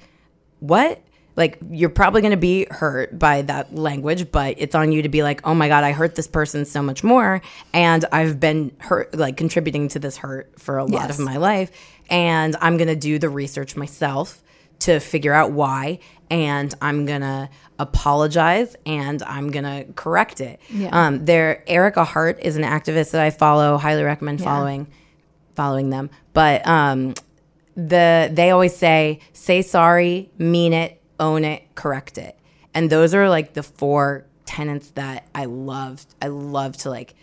what? 0.59 1.01
Like 1.37 1.57
you're 1.69 1.89
probably 1.89 2.21
going 2.21 2.31
to 2.31 2.37
be 2.37 2.65
hurt 2.71 3.19
by 3.19 3.41
that 3.43 3.75
language, 3.75 4.31
but 4.31 4.55
it's 4.57 4.73
on 4.73 4.91
you 4.93 5.01
to 5.01 5.09
be 5.09 5.21
like, 5.21 5.41
"Oh 5.45 5.53
my 5.53 5.67
god, 5.67 5.83
I 5.83 5.91
hurt 5.91 6.15
this 6.15 6.27
person 6.27 6.63
so 6.65 6.81
much 6.81 7.03
more 7.03 7.41
and 7.73 8.05
I've 8.11 8.39
been 8.39 8.71
hurt 8.79 9.13
like 9.15 9.35
contributing 9.35 9.89
to 9.89 9.99
this 9.99 10.15
hurt 10.17 10.57
for 10.59 10.77
a 10.77 10.85
lot 10.85 11.09
Yes. 11.09 11.19
of 11.19 11.25
my 11.25 11.37
life 11.37 11.71
and 12.09 12.55
I'm 12.61 12.77
going 12.77 12.87
to 12.87 12.95
do 12.95 13.19
the 13.19 13.27
research 13.29 13.75
myself 13.75 14.41
to 14.79 14.99
figure 14.99 15.33
out 15.33 15.51
why 15.51 15.99
and 16.29 16.73
I'm 16.81 17.05
going 17.05 17.21
to 17.21 17.49
apologize 17.79 18.75
and 18.85 19.21
I'm 19.23 19.51
going 19.51 19.65
to 19.65 19.91
correct 19.93 20.39
it." 20.41 20.59
Yeah. 20.69 20.89
Um 20.93 21.25
there 21.25 21.63
Ericka 21.67 22.05
Hart 22.05 22.39
is 22.41 22.55
an 22.55 22.63
activist 22.63 23.11
that 23.11 23.21
I 23.21 23.29
follow, 23.29 23.77
highly 23.77 24.03
recommend 24.03 24.41
following 24.41 24.87
following 25.55 25.89
them. 25.89 26.09
But 26.33 26.65
um 26.67 27.13
the 27.75 28.29
they 28.31 28.51
always 28.51 28.75
say 28.75 29.19
say 29.33 29.61
sorry, 29.61 30.29
mean 30.37 30.71
it, 30.73 31.01
own 31.19 31.43
it, 31.43 31.63
correct 31.75 32.17
it. 32.17 32.37
And 32.73 32.89
those 32.89 33.13
are 33.13 33.29
like 33.29 33.53
the 33.53 33.63
four 33.63 34.25
tenets 34.45 34.91
that 34.91 35.27
I 35.33 35.45
love. 35.45 36.05
I 36.21 36.27
love 36.27 36.77
to 36.77 36.89
like 36.89 37.15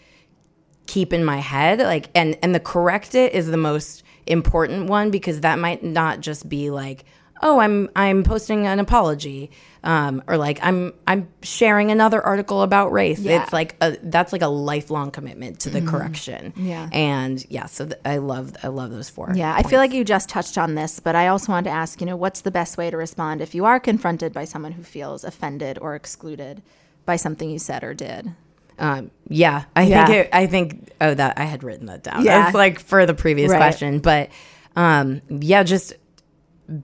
keep 0.87 1.13
in 1.13 1.25
my 1.25 1.39
head 1.39 1.79
like 1.79 2.11
and 2.15 2.37
and 2.43 2.55
the 2.55 2.61
correct 2.61 3.15
it 3.15 3.33
is 3.33 3.47
the 3.47 3.57
most 3.57 4.03
important 4.27 4.89
one 4.89 5.11
because 5.11 5.41
that 5.41 5.59
might 5.59 5.83
not 5.83 6.21
just 6.21 6.49
be 6.49 6.71
like 6.71 7.05
oh 7.43 7.59
i'm 7.59 7.89
i'm 7.97 8.23
posting 8.23 8.67
an 8.67 8.79
apology 8.79 9.51
um, 9.85 10.23
or 10.29 10.37
like 10.37 10.61
i'm 10.63 10.93
i'm 11.09 11.27
sharing 11.43 11.91
another 11.91 12.21
article 12.25 12.63
about 12.63 12.93
race 12.93 13.19
Yeah. 13.19 13.43
it's 13.43 13.53
like 13.53 13.75
a, 13.81 13.97
that's 14.03 14.33
like 14.33 14.43
a 14.43 14.47
lifelong 14.49 15.11
commitment 15.11 15.59
to 15.61 15.71
the 15.71 15.83
correction 15.83 16.53
Yeah. 16.57 16.89
and 16.93 17.45
yeah 17.51 17.67
so 17.67 17.87
th- 17.87 18.01
i 18.05 18.19
love 18.19 18.55
i 18.63 18.69
love 18.69 18.91
those 18.91 19.11
four 19.11 19.33
Yeah, 19.35 19.53
I 19.55 19.63
feel 19.65 19.79
like 19.81 19.93
you 19.93 20.05
just 20.05 20.29
touched 20.29 20.57
on 20.57 20.75
this, 20.77 21.01
but 21.01 21.17
I 21.17 21.29
also 21.29 21.51
wanted 21.53 21.71
to 21.71 21.75
ask, 21.75 22.01
you 22.01 22.07
know, 22.07 22.17
what's 22.17 22.43
the 22.43 22.51
best 22.51 22.77
way 22.79 22.91
to 22.91 22.97
respond 22.97 23.41
if 23.41 23.55
you 23.55 23.65
are 23.65 23.81
confronted 23.81 24.33
by 24.33 24.45
someone 24.45 24.73
who 24.73 24.83
feels 24.83 25.25
offended 25.25 25.79
or 25.81 25.95
excluded 25.97 26.63
by 27.07 27.17
something 27.17 27.51
you 27.51 27.59
said 27.59 27.83
or 27.83 27.95
did? 27.95 28.31
Um, 28.79 29.11
yeah, 29.29 29.65
I 29.75 29.83
Yeah. 29.85 30.07
think 30.07 30.19
it, 30.19 30.31
I 30.33 30.47
think 30.47 30.91
oh 31.01 31.15
that 31.15 31.39
I 31.39 31.45
had 31.45 31.65
written 31.65 31.87
that 31.87 32.03
down. 32.03 32.25
Yeah. 32.25 32.43
That's 32.43 32.55
like 32.55 32.79
for 32.81 33.05
the 33.07 33.15
previous 33.15 33.51
Right. 33.51 33.59
question, 33.59 33.99
but 34.01 34.31
um, 34.77 35.21
yeah, 35.29 35.63
just 35.63 35.95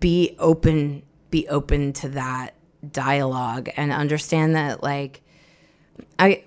be 0.01 0.37
open, 0.38 1.03
be 1.31 1.48
open 1.48 1.92
to 1.94 2.09
that 2.11 2.55
dialogue 2.92 3.68
and 3.77 3.90
understand 3.92 4.55
that 4.55 4.83
like 4.83 5.20
I 6.18 6.44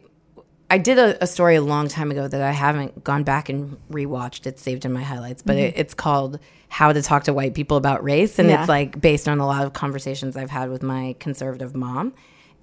I 0.69 0.77
did 0.77 0.97
a, 0.97 1.21
a 1.21 1.27
story 1.27 1.55
a 1.57 1.61
long 1.61 1.89
time 1.89 2.11
ago 2.11 2.27
that 2.27 2.41
I 2.41 2.51
haven't 2.51 3.03
gone 3.03 3.23
back 3.23 3.49
and 3.49 3.77
rewatched. 3.91 4.45
It's 4.47 4.61
saved 4.61 4.85
in 4.85 4.93
my 4.93 5.03
highlights, 5.03 5.41
but 5.41 5.57
it, 5.57 5.73
it's 5.75 5.93
called 5.93 6.39
"How 6.69 6.93
to 6.93 7.01
Talk 7.01 7.25
to 7.25 7.33
White 7.33 7.53
People 7.53 7.75
About 7.77 8.03
Race," 8.03 8.39
and 8.39 8.47
Mm-hmm. 8.47 8.55
Yeah. 8.55 8.61
it's 8.61 8.69
like 8.69 9.01
based 9.01 9.27
on 9.27 9.39
a 9.39 9.45
lot 9.45 9.65
of 9.65 9.73
conversations 9.73 10.37
I've 10.37 10.49
had 10.49 10.69
with 10.69 10.81
my 10.83 11.15
conservative 11.19 11.75
mom. 11.75 12.13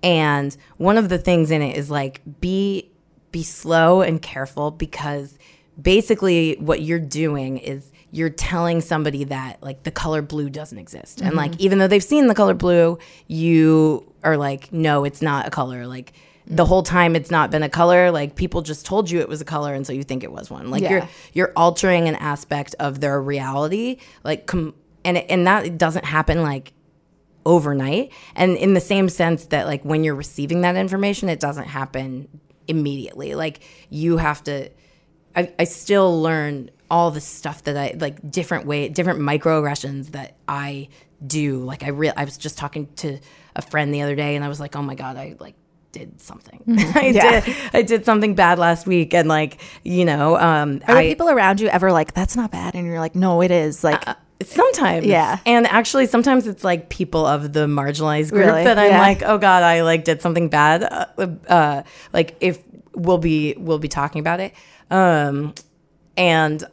And 0.03 0.57
one 0.79 0.97
of 0.97 1.09
the 1.11 1.19
things 1.19 1.51
in 1.51 1.61
it 1.61 1.77
is 1.77 1.91
like 1.91 2.23
be 2.41 2.89
be 3.31 3.43
slow 3.43 4.01
and 4.01 4.23
careful 4.23 4.71
because 4.71 5.39
basically 5.81 6.55
what 6.61 6.81
you're 6.81 6.99
doing 6.99 7.59
is 7.59 7.93
you're 8.11 8.31
telling 8.31 8.81
somebody 8.81 9.25
that 9.25 9.63
like 9.63 9.83
the 9.83 9.91
color 9.91 10.23
blue 10.23 10.49
doesn't 10.49 10.79
exist. 10.79 11.21
And 11.21 11.31
mm-hmm. 11.31 11.39
like 11.39 11.61
even 11.61 11.79
though 11.79 11.89
they've 11.89 12.03
seen 12.03 12.27
the 12.27 12.35
color 12.35 12.55
blue, 12.55 12.99
you 13.27 14.13
are 14.25 14.37
like 14.37 14.73
no, 14.73 15.05
it's 15.05 15.23
not 15.23 15.47
a 15.47 15.51
color 15.51 15.87
like 15.87 16.13
the 16.51 16.65
whole 16.65 16.83
time 16.83 17.15
it's 17.15 17.31
not 17.31 17.51
been 17.51 17.63
a 17.63 17.69
color. 17.69 18.11
Like 18.11 18.35
people 18.35 18.63
just 18.63 18.87
told 18.87 19.11
you 19.11 19.21
it 19.21 19.29
was 19.29 19.41
a 19.41 19.45
color, 19.45 19.75
and 19.75 19.87
so 19.87 19.93
you 19.93 20.03
think 20.03 20.25
it 20.25 20.33
was 20.33 20.51
one. 20.51 20.71
Like 20.71 20.83
Yeah. 20.83 20.91
you're 20.91 21.09
you're 21.35 21.53
altering 21.55 22.09
an 22.09 22.15
aspect 22.17 22.75
of 22.81 23.01
their 23.01 23.21
reality. 23.21 23.99
Like 24.25 24.47
com- 24.47 24.75
and 25.05 25.19
and 25.19 25.47
that 25.47 25.77
doesn't 25.79 26.07
happen 26.07 26.43
like 26.43 26.73
overnight. 27.45 28.13
And 28.35 28.57
in 28.57 28.75
the 28.75 28.81
same 28.81 29.09
sense 29.09 29.47
that 29.47 29.67
like 29.67 29.85
when 29.85 30.05
you're 30.05 30.15
receiving 30.15 30.63
that 30.63 30.77
information, 30.77 31.29
it 31.29 31.41
doesn't 31.41 31.67
happen 31.67 32.29
immediately. 32.67 33.35
Like 33.35 33.61
you 33.91 34.17
have 34.17 34.43
to. 34.45 34.71
I, 35.39 35.53
I 35.59 35.65
still 35.65 36.21
learn 36.23 36.71
all 36.91 37.11
the 37.11 37.21
stuff 37.21 37.65
that 37.65 37.77
I 37.77 37.95
like 37.99 38.31
different 38.31 38.67
way 38.67 38.89
different 38.89 39.21
microaggressions 39.21 40.13
that 40.13 40.35
I 40.49 40.89
do. 41.27 41.59
Like 41.65 41.83
I 41.85 41.89
real 41.91 42.13
I 42.17 42.25
was 42.25 42.37
just 42.39 42.59
talking 42.59 42.89
to 42.97 43.19
a 43.57 43.63
friend 43.63 43.93
the 43.95 44.03
other 44.03 44.15
day 44.17 44.37
and 44.37 44.45
I 44.45 44.49
was 44.49 44.61
like, 44.61 44.75
oh 44.77 44.83
my 44.83 44.95
god, 44.95 45.17
I 45.17 45.37
like 45.39 45.55
did 45.93 46.21
something. 46.21 46.63
I 46.95 47.07
Yeah. 47.15 47.41
did 47.41 47.57
I 47.73 47.83
did 47.83 48.05
something 48.05 48.35
bad 48.35 48.59
last 48.59 48.87
week 48.87 49.15
and 49.15 49.29
like 49.29 49.59
you 49.85 50.05
know 50.05 50.37
um 50.37 50.81
Are 50.89 50.95
the 50.95 51.01
I 51.01 51.09
people 51.09 51.29
around 51.31 51.61
you 51.61 51.69
ever 51.69 51.93
like, 51.93 52.15
that's 52.15 52.37
not 52.37 52.51
bad? 52.51 52.75
And 52.75 52.87
you're 52.87 53.01
like, 53.01 53.15
no, 53.15 53.41
it 53.43 53.51
is. 53.51 53.85
Like, 53.85 54.05
Sometimes, 54.41 55.05
Yeah. 55.05 55.39
and 55.47 55.67
actually, 55.67 56.07
sometimes 56.07 56.47
it's 56.47 56.63
like 56.63 56.89
people 56.91 57.27
of 57.27 57.53
the 57.53 57.67
marginalized 57.67 58.31
group 58.31 58.47
Really? 58.47 58.65
that 58.65 58.79
I'm 58.79 58.91
Yeah. 58.93 59.01
like, 59.01 59.23
oh 59.25 59.37
god, 59.37 59.65
I 59.65 59.83
like 59.83 60.05
did 60.05 60.23
something 60.23 60.49
bad. 60.49 60.85
Uh, 60.85 61.27
uh, 61.49 61.83
like 62.13 62.37
if 62.41 62.61
we'll 62.95 63.19
be 63.19 63.55
we'll 63.59 63.81
be 63.81 63.89
talking 63.89 64.21
about 64.21 64.39
it, 64.39 64.53
um, 64.91 65.55
and 66.17 66.65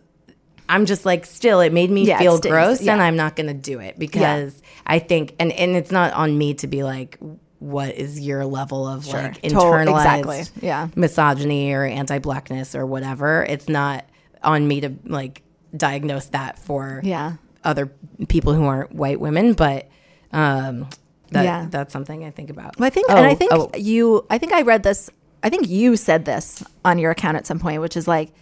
I'm 0.67 0.85
just 0.85 1.05
like, 1.05 1.25
still, 1.25 1.59
it 1.61 1.71
made 1.73 1.91
me 1.91 2.05
Yeah, 2.07 2.17
feel 2.19 2.39
gross, 2.39 2.81
Yeah. 2.81 2.93
and 2.93 3.01
I'm 3.01 3.15
not 3.15 3.35
gonna 3.35 3.53
do 3.53 3.79
it 3.79 3.99
because 3.99 4.61
I 4.85 4.99
think, 4.99 5.35
and 5.39 5.51
and 5.51 5.75
it's 5.75 5.91
not 5.91 6.13
on 6.13 6.37
me 6.37 6.53
to 6.55 6.67
be 6.67 6.83
like, 6.83 7.17
what 7.59 7.95
is 7.95 8.19
your 8.19 8.45
level 8.45 8.87
of 8.87 9.07
like 9.07 9.41
To- 9.41 9.49
internalized 9.49 9.89
exactly. 9.95 10.43
Yeah. 10.67 10.87
misogyny 10.95 11.71
or 11.73 11.83
anti-blackness 11.85 12.75
or 12.75 12.85
whatever. 12.85 13.43
It's 13.47 13.69
not 13.69 14.05
on 14.43 14.67
me 14.67 14.81
to 14.81 14.93
like 15.05 15.41
diagnose 15.75 16.27
that 16.27 16.59
for 16.59 17.01
Yeah. 17.03 17.33
other 17.63 17.91
people 18.27 18.53
who 18.53 18.65
aren't 18.65 18.93
white 18.93 19.19
women, 19.19 19.53
but 19.53 19.87
um, 20.31 20.87
that 21.31 21.43
Yeah. 21.45 21.67
that's 21.69 21.93
something 21.93 22.23
I 22.25 22.29
think 22.31 22.49
about. 22.49 22.77
Well, 22.79 22.87
I 22.87 22.89
think, 22.89 23.07
Oh, 23.09 23.15
and 23.15 23.25
I 23.25 23.35
think 23.35 23.51
oh, 23.53 23.69
you, 23.75 24.25
I 24.29 24.37
think 24.37 24.51
I 24.53 24.61
read 24.63 24.83
this, 24.83 25.09
I 25.45 25.49
think 25.49 25.69
you 25.69 25.95
said 25.95 26.25
this 26.25 26.63
on 26.83 26.97
your 26.97 27.11
account 27.11 27.37
at 27.37 27.45
some 27.45 27.59
point, 27.59 27.79
which 27.79 27.95
is 27.95 28.07
like, 28.07 28.33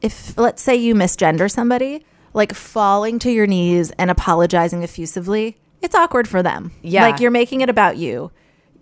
if 0.00 0.36
let's 0.38 0.62
say 0.62 0.74
you 0.74 0.94
misgender 0.94 1.50
somebody, 1.50 2.04
like 2.32 2.54
falling 2.54 3.18
to 3.20 3.30
your 3.30 3.46
knees 3.46 3.90
and 3.92 4.10
apologizing 4.10 4.82
effusively, 4.82 5.58
it's 5.82 5.94
awkward 5.94 6.26
for 6.26 6.42
them. 6.42 6.72
Yeah. 6.80 7.02
Like 7.02 7.20
you're 7.20 7.30
making 7.30 7.60
it 7.60 7.68
about 7.68 7.98
you. 7.98 8.32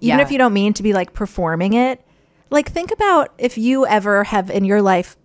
Even 0.01 0.19
Yeah. 0.21 0.25
if 0.25 0.31
you 0.31 0.39
don't 0.39 0.53
mean 0.53 0.73
to 0.75 0.85
be 0.85 0.93
like 0.93 1.15
performing 1.15 1.73
it. 1.73 2.01
Like 2.49 2.71
think 2.71 2.93
about 2.93 3.33
if 3.39 3.59
you 3.59 3.87
ever 3.87 4.23
have 4.23 4.51
in 4.51 4.65
your 4.65 4.81
life 4.81 5.17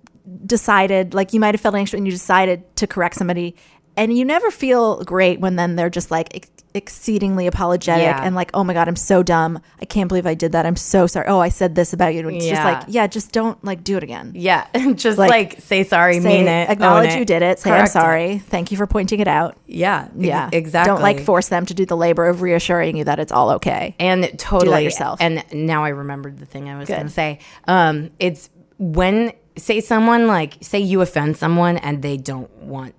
decided, 0.43 1.13
like 1.13 1.33
you 1.33 1.39
might 1.39 1.53
have 1.53 1.62
felt 1.62 1.75
anxious 1.75 1.93
and 1.97 2.07
you 2.07 2.12
decided 2.12 2.75
to 2.77 2.88
correct 2.88 3.13
somebody 3.15 3.55
and 3.95 4.17
you 4.17 4.25
never 4.25 4.49
feel 4.49 5.03
great 5.03 5.39
when 5.39 5.55
then 5.55 5.75
they're 5.75 5.89
just 5.91 6.09
like 6.09 6.49
exceedingly 6.73 7.47
apologetic 7.47 8.03
Yeah. 8.03 8.23
and 8.23 8.36
like, 8.36 8.51
oh 8.53 8.63
my 8.63 8.73
God, 8.73 8.88
I'm 8.88 8.95
so 8.95 9.23
dumb. 9.23 9.60
I 9.82 9.86
can't 9.86 10.08
believe 10.08 10.25
I 10.25 10.34
did 10.36 10.51
that. 10.51 10.65
I'm 10.65 10.75
so 10.75 11.08
sorry. 11.08 11.27
Oh, 11.27 11.39
I 11.39 11.49
said 11.49 11.75
this 11.75 11.93
about 11.93 12.13
you. 12.13 12.19
And 12.27 12.36
It's 12.38 12.45
just 12.47 12.63
like, 12.63 12.84
yeah, 12.88 13.08
just 13.08 13.32
don't 13.32 13.62
like 13.63 13.84
do 13.84 13.97
it 13.97 14.03
again. 14.03 14.34
yeah, 14.36 14.67
just 14.93 15.17
Like, 15.17 15.29
like, 15.29 15.62
say 15.62 15.84
sorry, 15.84 16.19
Say, 16.19 16.27
mean 16.39 16.47
it, 16.47 16.69
acknowledge 16.69 17.15
you 17.15 17.25
did 17.25 17.41
it. 17.41 17.60
Say 17.60 17.69
I'm 17.71 17.77
correct 17.77 17.89
it. 17.89 17.93
sorry. 17.93 18.38
Thank 18.39 18.71
you 18.71 18.77
for 18.77 18.86
pointing 18.88 19.19
it 19.19 19.27
out. 19.27 19.58
Yeah, 19.65 20.08
Yeah, 20.15 20.49
exactly. 20.53 20.93
Don't 20.93 21.01
like 21.01 21.21
force 21.21 21.47
them 21.49 21.65
to 21.65 21.73
do 21.73 21.86
the 21.86 21.97
labor 21.97 22.27
of 22.27 22.41
reassuring 22.41 22.97
you 22.97 23.03
that 23.05 23.19
it's 23.19 23.32
all 23.32 23.49
okay. 23.51 23.95
and 23.99 24.38
totally 24.38 24.84
yourself. 24.84 25.19
And 25.21 25.43
now 25.51 25.84
I 25.84 25.89
remembered 25.89 26.38
the 26.39 26.45
thing 26.45 26.69
I 26.69 26.77
was 26.77 26.88
going 26.88 27.03
to 27.08 27.10
say. 27.10 27.39
Um, 27.67 28.12
it's 28.19 28.49
when 28.77 29.34
say 29.58 29.82
someone 29.82 30.27
like 30.27 30.58
say 30.62 30.79
you 30.79 31.01
offend 31.01 31.36
someone 31.36 31.77
and 31.77 32.01
they 32.01 32.15
don't 32.15 32.49
want 32.62 32.95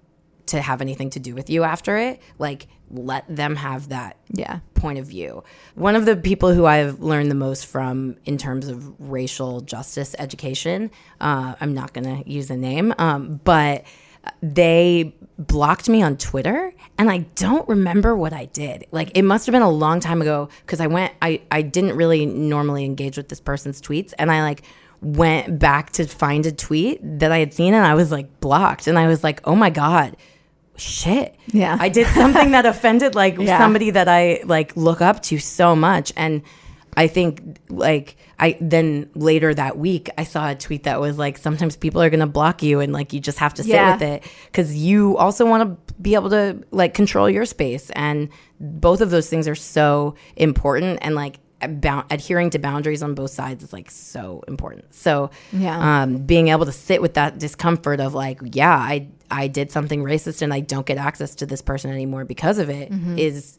to 0.47 0.61
have 0.61 0.81
anything 0.83 1.09
to 1.11 1.21
do 1.21 1.35
with 1.35 1.49
you 1.49 1.63
after 1.63 1.97
it, 1.97 2.21
like 2.39 2.67
let 2.93 3.25
them 3.35 3.57
have 3.57 3.89
that 3.91 4.17
Yeah. 4.33 4.61
point 4.75 4.99
of 4.99 5.07
view. 5.07 5.45
One 5.75 5.95
of 5.97 6.07
the 6.07 6.17
people 6.17 6.55
who 6.55 6.67
I've 6.67 7.01
learned 7.01 7.31
the 7.31 7.35
most 7.37 7.67
from 7.67 8.17
in 8.25 8.37
terms 8.39 8.69
of 8.69 8.95
racial 9.01 9.61
justice 9.61 10.15
education, 10.19 10.91
uh, 11.21 11.55
I'm 11.61 11.75
not 11.75 11.93
going 11.93 12.23
to 12.23 12.29
use 12.31 12.51
a 12.51 12.57
name, 12.57 12.93
um, 12.99 13.41
but 13.45 13.85
they 14.43 15.15
blocked 15.39 15.89
me 15.89 16.03
on 16.03 16.17
Twitter 16.17 16.73
and 16.99 17.11
I 17.11 17.19
don't 17.37 17.67
remember 17.69 18.15
what 18.15 18.33
I 18.33 18.47
did. 18.47 18.87
Like 18.93 19.11
it 19.17 19.23
must 19.23 19.47
have 19.47 19.53
been 19.53 19.63
a 19.63 19.71
long 19.71 20.01
time 20.01 20.21
ago 20.21 20.49
because 20.67 20.81
I 20.81 20.87
went, 20.87 21.13
I, 21.23 21.41
I 21.51 21.63
didn't 21.63 21.97
really 21.97 22.27
normally 22.27 22.85
engage 22.85 23.17
with 23.17 23.29
this 23.29 23.41
person's 23.41 23.81
tweets 23.81 24.13
and 24.19 24.31
I 24.31 24.43
like 24.43 24.63
went 25.01 25.59
back 25.59 25.91
to 25.93 26.05
find 26.07 26.45
a 26.45 26.53
tweet 26.53 27.01
that 27.21 27.33
I 27.33 27.39
had 27.39 27.55
seen 27.55 27.73
and 27.73 27.87
I 27.87 27.95
was 27.95 28.11
like 28.13 28.41
blocked 28.41 28.87
and 28.87 28.99
I 28.99 29.07
was 29.09 29.25
like, 29.25 29.41
oh 29.45 29.55
my 29.55 29.71
God. 29.71 30.17
Shit. 30.81 31.37
Yeah. 31.53 31.77
I 31.79 31.89
did 31.89 32.07
something 32.09 32.53
that 32.53 32.65
offended 32.67 33.15
like 33.15 33.37
Yeah. 33.39 33.59
somebody 33.59 33.91
that 33.91 34.09
I 34.09 34.41
like 34.45 34.77
look 34.77 35.01
up 35.01 35.23
to 35.25 35.39
so 35.39 35.77
much 35.77 36.13
and 36.17 36.43
I 36.97 37.07
think 37.07 37.59
like 37.69 38.17
I 38.39 38.57
then 38.61 39.11
later 39.15 39.55
that 39.55 39.77
week 39.79 40.09
I 40.19 40.25
saw 40.25 40.51
a 40.51 40.55
tweet 40.55 40.85
that 40.85 41.01
was 41.01 41.19
like 41.19 41.39
sometimes 41.39 41.77
people 41.77 42.03
are 42.03 42.11
going 42.11 42.21
to 42.21 42.27
block 42.27 42.63
you 42.63 42.81
and 42.81 42.93
like 42.93 43.13
you 43.13 43.21
just 43.21 43.39
have 43.39 43.55
to 43.55 43.63
sit 43.63 43.73
Yeah. 43.75 43.93
with 43.93 44.03
it 44.03 44.25
cuz 44.53 44.75
you 44.75 45.17
also 45.19 45.47
want 45.47 45.63
to 45.87 45.95
be 46.03 46.15
able 46.15 46.31
to 46.31 46.63
like 46.71 46.95
control 46.95 47.29
your 47.31 47.45
space 47.45 47.91
and 47.91 48.29
both 48.59 49.01
of 49.03 49.11
those 49.11 49.29
things 49.29 49.47
are 49.47 49.55
so 49.55 50.15
important 50.37 50.99
and 51.03 51.15
like 51.15 51.39
about 51.63 52.07
adhering 52.11 52.49
to 52.51 52.59
boundaries 52.59 53.03
on 53.03 53.15
both 53.15 53.31
sides 53.31 53.63
is 53.63 53.71
like 53.73 53.91
so 53.91 54.43
important. 54.49 54.95
So 54.95 55.31
Yeah. 55.53 56.03
um, 56.03 56.17
being 56.19 56.49
able 56.49 56.65
to 56.65 56.73
sit 56.73 57.03
with 57.03 57.15
that 57.15 57.39
discomfort 57.39 58.01
of 58.01 58.15
like, 58.15 58.41
yeah, 58.55 58.75
I 58.75 59.09
I 59.31 59.47
did 59.49 59.71
something 59.71 60.03
racist 60.03 60.43
and 60.43 60.53
I 60.53 60.61
don't 60.61 60.87
get 60.87 60.99
access 60.99 61.35
to 61.37 61.47
this 61.47 61.63
person 61.63 61.91
anymore 61.91 62.25
because 62.25 62.59
of 62.59 62.69
it 62.71 62.91
is 63.19 63.59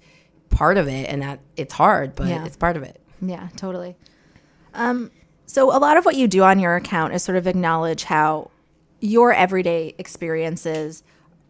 part 0.49 0.77
of 0.77 0.87
it, 0.87 1.07
and 1.09 1.21
that 1.21 1.39
it's 1.55 1.73
hard, 1.73 2.13
but 2.15 2.27
Yeah. 2.27 2.45
it's 2.45 2.57
part 2.57 2.75
of 2.75 2.83
it. 2.83 2.99
Yeah, 3.21 3.47
totally. 3.55 3.95
Um, 4.73 5.11
so 5.45 5.75
a 5.75 5.79
lot 5.79 5.97
of 5.97 6.05
what 6.05 6.15
you 6.15 6.27
do 6.27 6.43
on 6.43 6.59
your 6.59 6.75
account 6.75 7.13
is 7.13 7.23
sort 7.23 7.37
of 7.37 7.47
acknowledge 7.47 8.03
how 8.03 8.51
your 8.99 9.33
everyday 9.33 9.95
experiences 9.97 11.03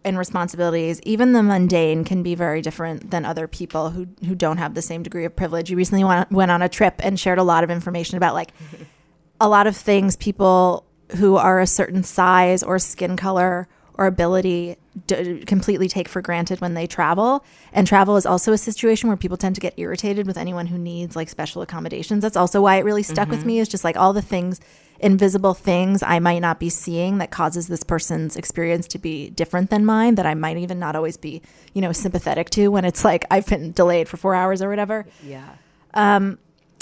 and 0.03 0.17
responsibilities, 0.17 0.99
even 1.03 1.33
the 1.33 1.43
mundane, 1.43 2.03
can 2.03 2.23
be 2.23 2.33
very 2.33 2.61
different 2.61 3.11
than 3.11 3.23
other 3.25 3.47
people 3.47 3.91
who 3.91 4.07
who 4.25 4.33
don't 4.33 4.57
have 4.57 4.73
the 4.73 4.81
same 4.81 5.03
degree 5.03 5.25
of 5.25 5.35
privilege. 5.35 5.69
You 5.69 5.77
recently 5.77 6.03
went, 6.03 6.31
went 6.31 6.49
on 6.51 6.61
a 6.63 6.69
trip 6.69 6.95
and 7.03 7.19
shared 7.19 7.37
a 7.37 7.43
lot 7.43 7.63
of 7.63 7.69
information 7.69 8.17
about 8.17 8.33
like 8.33 8.51
a 9.39 9.47
lot 9.49 9.67
of 9.67 9.75
things 9.77 10.15
people 10.15 10.85
who 11.17 11.35
are 11.35 11.59
a 11.59 11.67
certain 11.67 12.03
size 12.03 12.63
or 12.63 12.79
skin 12.79 13.15
color 13.17 13.67
or 13.95 14.05
ability 14.05 14.77
d- 15.07 15.43
completely 15.45 15.87
take 15.87 16.07
for 16.07 16.21
granted 16.21 16.61
when 16.61 16.73
they 16.73 16.87
travel. 16.87 17.43
And 17.73 17.87
travel 17.87 18.17
is 18.17 18.25
also 18.25 18.53
a 18.53 18.57
situation 18.57 19.09
where 19.09 19.17
people 19.17 19.37
tend 19.37 19.55
to 19.55 19.61
get 19.61 19.73
irritated 19.77 20.27
with 20.27 20.37
anyone 20.37 20.67
who 20.67 20.77
needs 20.77 21.15
like 21.15 21.29
special 21.29 21.61
accommodations. 21.61 22.21
That's 22.21 22.37
also 22.37 22.61
why 22.61 22.77
it 22.77 22.85
really 22.85 23.03
stuck 23.03 23.29
with 23.29 23.39
mm-hmm. 23.39 23.47
me 23.47 23.59
is 23.59 23.69
just 23.69 23.83
like 23.83 23.97
all 23.97 24.13
the 24.13 24.21
things, 24.21 24.59
invisible 24.99 25.53
things 25.53 26.03
I 26.03 26.19
might 26.19 26.39
not 26.39 26.59
be 26.59 26.69
seeing 26.69 27.17
that 27.19 27.31
causes 27.31 27.67
this 27.67 27.83
person's 27.83 28.35
experience 28.35 28.87
to 28.89 28.99
be 28.99 29.29
different 29.29 29.69
than 29.69 29.85
mine 29.85 30.15
that 30.15 30.25
I 30.25 30.33
might 30.33 30.57
even 30.57 30.79
not 30.79 30.95
always 30.95 31.17
be, 31.17 31.41
you 31.73 31.81
know, 31.81 31.91
sympathetic 31.91 32.49
to 32.51 32.67
when 32.69 32.85
it's 32.85 33.03
like 33.03 33.25
I've 33.31 33.47
been 33.47 33.71
delayed 33.71 34.07
for 34.07 34.17
4 34.17 34.35
hours 34.35 34.61
or 34.61 34.69
whatever. 34.69 35.05
Yeah. 35.23 35.47
Um, 35.93 36.37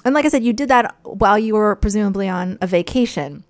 and 0.06 0.14
like 0.14 0.26
I 0.26 0.30
said, 0.30 0.44
you 0.44 0.54
did 0.54 0.70
that 0.70 0.96
while 1.04 1.38
you 1.38 1.56
were 1.56 1.76
presumably 1.76 2.30
on 2.30 2.58
a 2.62 2.68
vacation. 2.68 3.44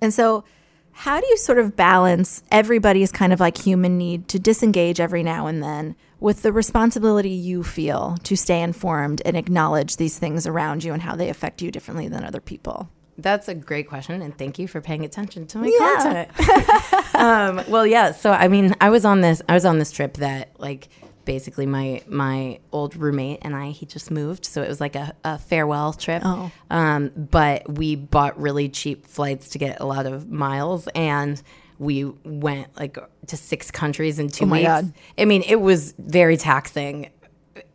And 0.00 0.12
so, 0.12 0.44
how 0.92 1.20
do 1.20 1.26
you 1.26 1.36
sort 1.36 1.58
of 1.58 1.74
balance 1.76 2.42
everybody's 2.50 3.10
kind 3.10 3.32
of 3.32 3.40
like 3.40 3.58
human 3.58 3.98
need 3.98 4.28
to 4.28 4.38
disengage 4.38 5.00
every 5.00 5.22
now 5.22 5.46
and 5.46 5.62
then 5.62 5.96
with 6.20 6.42
the 6.42 6.52
responsibility 6.52 7.30
you 7.30 7.62
feel 7.64 8.16
to 8.22 8.36
stay 8.36 8.60
informed 8.62 9.20
and 9.24 9.36
acknowledge 9.36 9.96
these 9.96 10.18
things 10.18 10.46
around 10.46 10.84
you 10.84 10.92
and 10.92 11.02
how 11.02 11.16
they 11.16 11.28
affect 11.28 11.60
you 11.62 11.70
differently 11.70 12.06
than 12.08 12.22
other 12.24 12.40
people? 12.40 12.88
That's 13.18 13.46
a 13.48 13.54
great 13.54 13.88
question, 13.88 14.22
and 14.22 14.36
thank 14.36 14.58
you 14.58 14.66
for 14.66 14.80
paying 14.80 15.04
attention 15.04 15.46
to 15.48 15.58
my 15.58 15.66
Yeah. 15.66 16.26
content. 16.28 17.14
um, 17.14 17.64
well, 17.70 17.86
yeah. 17.86 18.12
So, 18.12 18.30
I 18.32 18.48
mean, 18.48 18.74
I 18.80 18.88
was 18.88 19.04
on 19.04 19.20
this. 19.20 19.42
I 19.48 19.54
was 19.54 19.64
on 19.66 19.78
this 19.78 19.92
trip 19.92 20.14
that, 20.14 20.50
like, 20.58 20.88
basically 21.24 21.66
my 21.66 22.02
my 22.06 22.58
old 22.72 22.96
roommate 22.96 23.40
and 23.42 23.54
I 23.54 23.70
he 23.70 23.86
just 23.86 24.10
moved, 24.10 24.44
so 24.44 24.62
it 24.62 24.68
was 24.68 24.80
like 24.80 24.96
a, 24.96 25.14
a 25.24 25.38
farewell 25.38 25.92
trip. 25.92 26.22
Oh. 26.24 26.50
Um, 26.70 27.10
but 27.16 27.68
we 27.68 27.96
bought 27.96 28.40
really 28.40 28.68
cheap 28.68 29.06
flights 29.06 29.50
to 29.50 29.58
get 29.58 29.80
a 29.80 29.86
lot 29.86 30.06
of 30.06 30.30
miles, 30.30 30.88
and 30.94 31.40
we 31.78 32.04
went 32.24 32.76
like 32.76 32.98
to 33.26 33.36
six 33.36 33.70
countries 33.70 34.18
in 34.18 34.28
two 34.28 34.44
Oh 34.44 34.48
weeks. 34.48 34.66
God. 34.66 34.92
I 35.18 35.24
mean, 35.24 35.42
it 35.46 35.60
was 35.60 35.94
very 35.98 36.36
taxing 36.36 37.10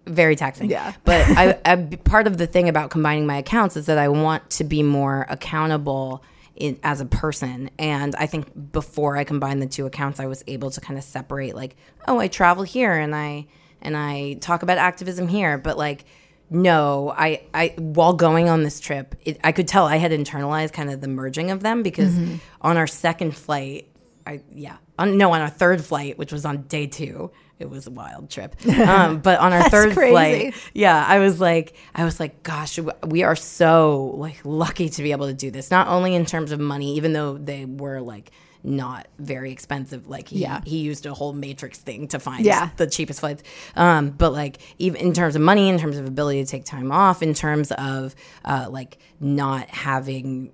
very 0.05 0.36
taxing. 0.36 0.69
Yeah. 0.69 0.93
But 1.03 1.26
I, 1.28 1.59
I, 1.65 1.76
part 1.76 2.28
of 2.28 2.38
the 2.38 2.47
thing 2.47 2.69
about 2.69 2.89
combining 2.89 3.26
my 3.26 3.38
accounts 3.38 3.76
is 3.76 3.86
that 3.88 3.97
I 3.97 4.07
want 4.07 4.49
to 4.51 4.63
be 4.63 4.82
more 4.84 5.26
accountable 5.30 6.24
in, 6.58 6.80
as 6.84 7.01
a 7.01 7.05
person. 7.05 7.70
And 7.80 8.16
I 8.16 8.26
think 8.26 8.72
before 8.72 9.18
I 9.18 9.24
combined 9.24 9.62
the 9.62 9.68
two 9.68 9.86
accounts, 9.86 10.20
I 10.20 10.26
was 10.26 10.43
able 10.47 10.72
to 10.72 10.82
kind 10.82 10.97
of 10.97 11.03
separate 11.03 11.55
like, 11.55 11.76
oh, 12.08 12.20
I 12.20 12.28
travel 12.28 12.64
here 12.64 12.93
and 12.93 13.16
I 13.16 13.47
and 13.82 13.95
I 13.95 14.34
talk 14.41 14.64
about 14.64 14.78
activism 14.78 15.28
here, 15.28 15.58
but 15.58 15.78
like 15.78 16.05
no, 16.49 17.14
I, 17.16 17.41
I 17.53 17.74
while 17.78 18.14
going 18.14 18.47
on 18.47 18.64
this 18.64 18.80
trip, 18.80 19.16
it, 19.26 19.38
I 19.43 19.51
could 19.51 19.68
tell 19.68 19.86
I 19.86 19.97
had 19.97 20.12
internalized 20.12 20.72
kind 20.72 20.89
of 20.89 21.01
the 21.01 21.08
merging 21.08 21.51
of 21.51 21.62
them 21.62 21.84
because 21.84 22.14
Mm-hmm. 22.14 22.36
on 22.62 22.78
our 22.78 22.88
second 22.88 23.36
flight, 23.36 23.89
I 24.26 24.41
yeah, 24.53 24.78
on, 24.97 25.18
no, 25.18 25.34
on 25.34 25.41
our 25.41 25.49
third 25.49 25.84
flight, 25.84 26.18
which 26.18 26.32
was 26.32 26.45
on 26.45 26.64
day 26.64 26.88
two, 26.88 27.32
it 27.60 27.70
was 27.70 27.88
a 27.88 27.91
wild 27.91 28.30
trip. 28.30 28.55
Um, 28.68 29.20
but 29.20 29.39
on 29.39 29.51
our 29.53 29.70
third 29.70 29.93
crazy. 29.93 30.12
flight, 30.12 30.55
yeah, 30.74 31.03
I 31.08 31.20
was 31.20 31.39
like, 31.41 31.76
I 31.95 32.05
was 32.05 32.20
like, 32.20 32.43
gosh, 32.43 32.80
we 33.05 33.24
are 33.24 33.36
so 33.36 34.14
like 34.16 34.39
lucky 34.43 34.89
to 34.89 35.03
be 35.03 35.12
able 35.12 35.28
to 35.28 35.34
do 35.34 35.51
this. 35.51 35.72
Not 35.72 35.88
only 35.88 36.16
in 36.16 36.26
terms 36.26 36.51
of 36.51 36.60
money, 36.60 36.95
even 36.95 37.14
though 37.14 37.38
they 37.38 37.66
were 37.66 37.99
like 38.01 38.32
not 38.64 39.08
very 39.20 39.51
expensive. 39.51 40.08
Like 40.08 40.28
he, 40.28 40.39
Yeah. 40.39 40.62
he 40.66 40.80
used 40.80 41.05
a 41.05 41.14
whole 41.14 41.32
matrix 41.32 41.78
thing 41.80 42.08
to 42.10 42.20
find 42.20 42.43
Yeah. 42.43 42.70
the 42.76 42.88
cheapest 42.88 43.20
flights. 43.22 43.43
Um, 43.76 44.10
but 44.10 44.34
like 44.34 44.58
even 44.78 44.99
in 44.99 45.14
terms 45.14 45.36
of 45.36 45.41
money, 45.41 45.70
in 45.70 45.78
terms 45.80 45.97
of 45.97 46.05
ability 46.05 46.43
to 46.43 46.49
take 46.49 46.66
time 46.66 46.91
off, 46.91 47.22
in 47.24 47.34
terms 47.34 47.72
of 47.72 48.14
uh, 48.43 48.68
like 48.70 48.97
not 49.20 49.70
having 49.70 50.51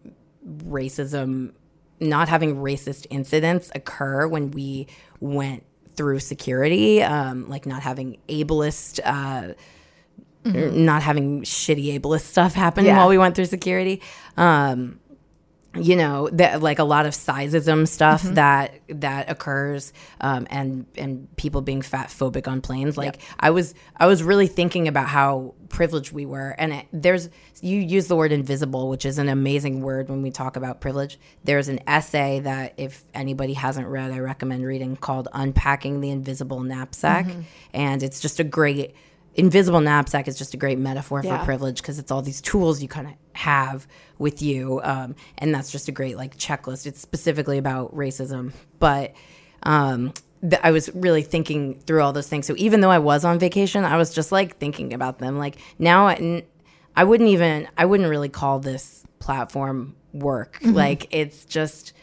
racism, 0.68 1.54
not 1.99 2.30
having 2.30 2.58
racist 2.58 3.08
incidents 3.10 3.72
occur 3.76 4.28
when 4.28 4.51
we 4.51 4.88
went 5.20 5.64
through 5.96 6.20
security, 6.20 7.02
um, 7.04 7.48
like 7.50 7.66
not 7.66 7.82
having 7.84 8.18
ableist. 8.28 9.00
Uh, 9.04 9.54
Not 10.46 11.02
having 11.04 11.44
shitty 11.44 11.98
ableist 11.98 12.24
stuff 12.26 12.54
happen 12.54 12.84
Yeah. 12.84 12.98
while 12.98 13.08
we 13.08 13.18
went 13.18 13.34
through 13.34 13.46
security. 13.46 14.02
Um, 14.36 15.00
you 15.76 15.95
know 15.95 16.30
that 16.34 16.61
like 16.61 16.80
a 16.80 16.84
lot 16.84 17.05
of 17.05 17.13
sizeism 17.13 17.88
stuff 17.88 18.21
that 18.24 18.80
that 18.89 19.30
occurs 19.30 19.91
um, 20.21 20.45
and 20.49 20.86
and 20.97 21.36
people 21.36 21.61
being 21.61 21.82
fat 21.82 22.09
phobic 22.09 22.47
on 22.47 22.61
planes. 22.61 22.97
Like 22.97 23.21
i 23.39 23.49
was 23.49 23.74
i 23.97 24.05
was 24.05 24.21
really 24.21 24.47
thinking 24.47 24.88
about 24.88 25.07
how 25.07 25.55
privileged 25.69 26.11
we 26.11 26.26
were 26.26 26.49
and 26.57 26.74
it, 26.74 26.86
there's 26.93 27.30
you 27.61 27.80
use 27.80 28.07
the 28.07 28.15
word 28.15 28.32
invisible 28.32 28.88
which 28.89 29.05
is 29.05 29.17
an 29.17 29.30
amazing 29.30 29.82
word 29.82 30.09
when 30.09 30.21
we 30.21 30.30
talk 30.30 30.55
about 30.55 30.80
privilege. 30.80 31.17
There's 31.43 31.67
an 31.69 31.80
essay 31.88 32.41
that 32.41 32.74
if 32.78 33.03
anybody 33.13 33.53
hasn't 33.53 33.88
read 33.88 34.11
i 34.11 34.19
recommend 34.19 34.65
reading 34.65 34.95
called 34.95 35.28
unpacking 35.34 36.01
the 36.01 36.11
invisible 36.11 36.61
knapsack 36.61 37.26
and 37.74 38.03
it's 38.03 38.19
just 38.19 38.39
a 38.39 38.43
great 38.43 38.95
invisible 39.36 39.81
knapsack 39.81 40.27
is 40.27 40.38
just 40.38 40.53
a 40.53 40.57
great 40.57 40.77
metaphor 40.77 41.21
Yeah. 41.23 41.39
for 41.39 41.45
privilege 41.45 41.77
because 41.81 41.99
it's 41.99 42.11
all 42.11 42.21
these 42.21 42.41
tools 42.41 42.81
you 42.81 42.88
kind 42.88 43.07
of 43.07 43.13
have 43.34 43.88
with 44.19 44.41
you 44.41 44.79
um, 44.84 45.15
and 45.38 45.53
that's 45.53 45.71
just 45.71 45.88
a 45.88 45.91
great 45.91 46.17
like 46.17 46.38
checklist. 46.38 46.86
It's 46.86 46.99
specifically 47.01 47.57
about 47.57 47.95
racism 47.95 48.53
but 48.79 49.13
um, 49.63 50.13
th- 50.41 50.61
i 50.63 50.71
was 50.71 50.89
really 50.93 51.21
thinking 51.23 51.79
through 51.81 52.01
all 52.01 52.13
those 52.13 52.27
things. 52.27 52.45
So 52.45 52.53
even 52.57 52.81
though 52.81 52.91
i 52.91 52.99
was 52.99 53.25
on 53.25 53.39
vacation 53.39 53.84
i 53.86 53.97
was 53.97 54.13
just 54.13 54.31
like 54.31 54.57
thinking 54.57 54.93
about 54.93 55.19
them. 55.19 55.38
Like 55.39 55.57
now 55.79 56.07
I, 56.07 56.13
n- 56.15 56.43
I 56.95 57.03
wouldn't 57.03 57.29
even 57.29 57.67
i 57.77 57.86
wouldn't 57.86 58.09
really 58.09 58.29
call 58.29 58.59
this 58.59 59.03
platform 59.19 59.95
work. 60.13 60.59
Like 60.61 61.07
it's 61.11 61.45
just 61.45 61.93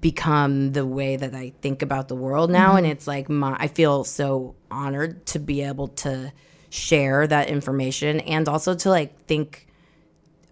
become 0.00 0.72
the 0.72 0.86
way 0.86 1.14
that 1.16 1.34
i 1.34 1.52
think 1.60 1.82
about 1.82 2.08
the 2.08 2.14
world 2.16 2.50
now 2.50 2.74
and 2.76 2.86
it's 2.86 3.06
like 3.06 3.28
my 3.28 3.54
i 3.60 3.66
feel 3.68 4.02
so 4.02 4.54
honored 4.70 5.26
to 5.26 5.38
be 5.38 5.60
able 5.62 5.88
to 5.88 6.32
share 6.70 7.26
that 7.26 7.48
information 7.48 8.20
and 8.20 8.48
also 8.48 8.74
to 8.74 8.88
like 8.88 9.26
think 9.26 9.66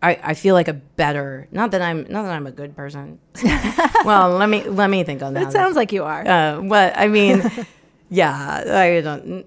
I, 0.03 0.19
I 0.23 0.35
feel 0.35 0.55
like 0.55 0.69
a 0.69 0.75
better 0.75 1.49
not 1.51 1.71
that 1.73 1.81
I'm 1.83 2.03
not 2.09 2.23
that 2.25 2.33
I'm 2.33 2.47
a 2.47 2.53
good 2.53 2.77
person. 2.77 3.19
well, 4.05 4.31
let 4.31 4.49
me 4.49 4.63
let 4.65 4.91
me 4.91 5.03
think 5.05 5.23
on 5.23 5.35
that. 5.35 5.49
It 5.49 5.53
sounds 5.53 5.75
like 5.77 5.93
you 5.93 6.05
are. 6.05 6.27
uh, 6.27 6.61
but 6.63 6.97
I 6.97 7.09
mean, 7.09 7.43
yeah, 8.11 8.63
I 8.67 9.01
don't. 9.01 9.47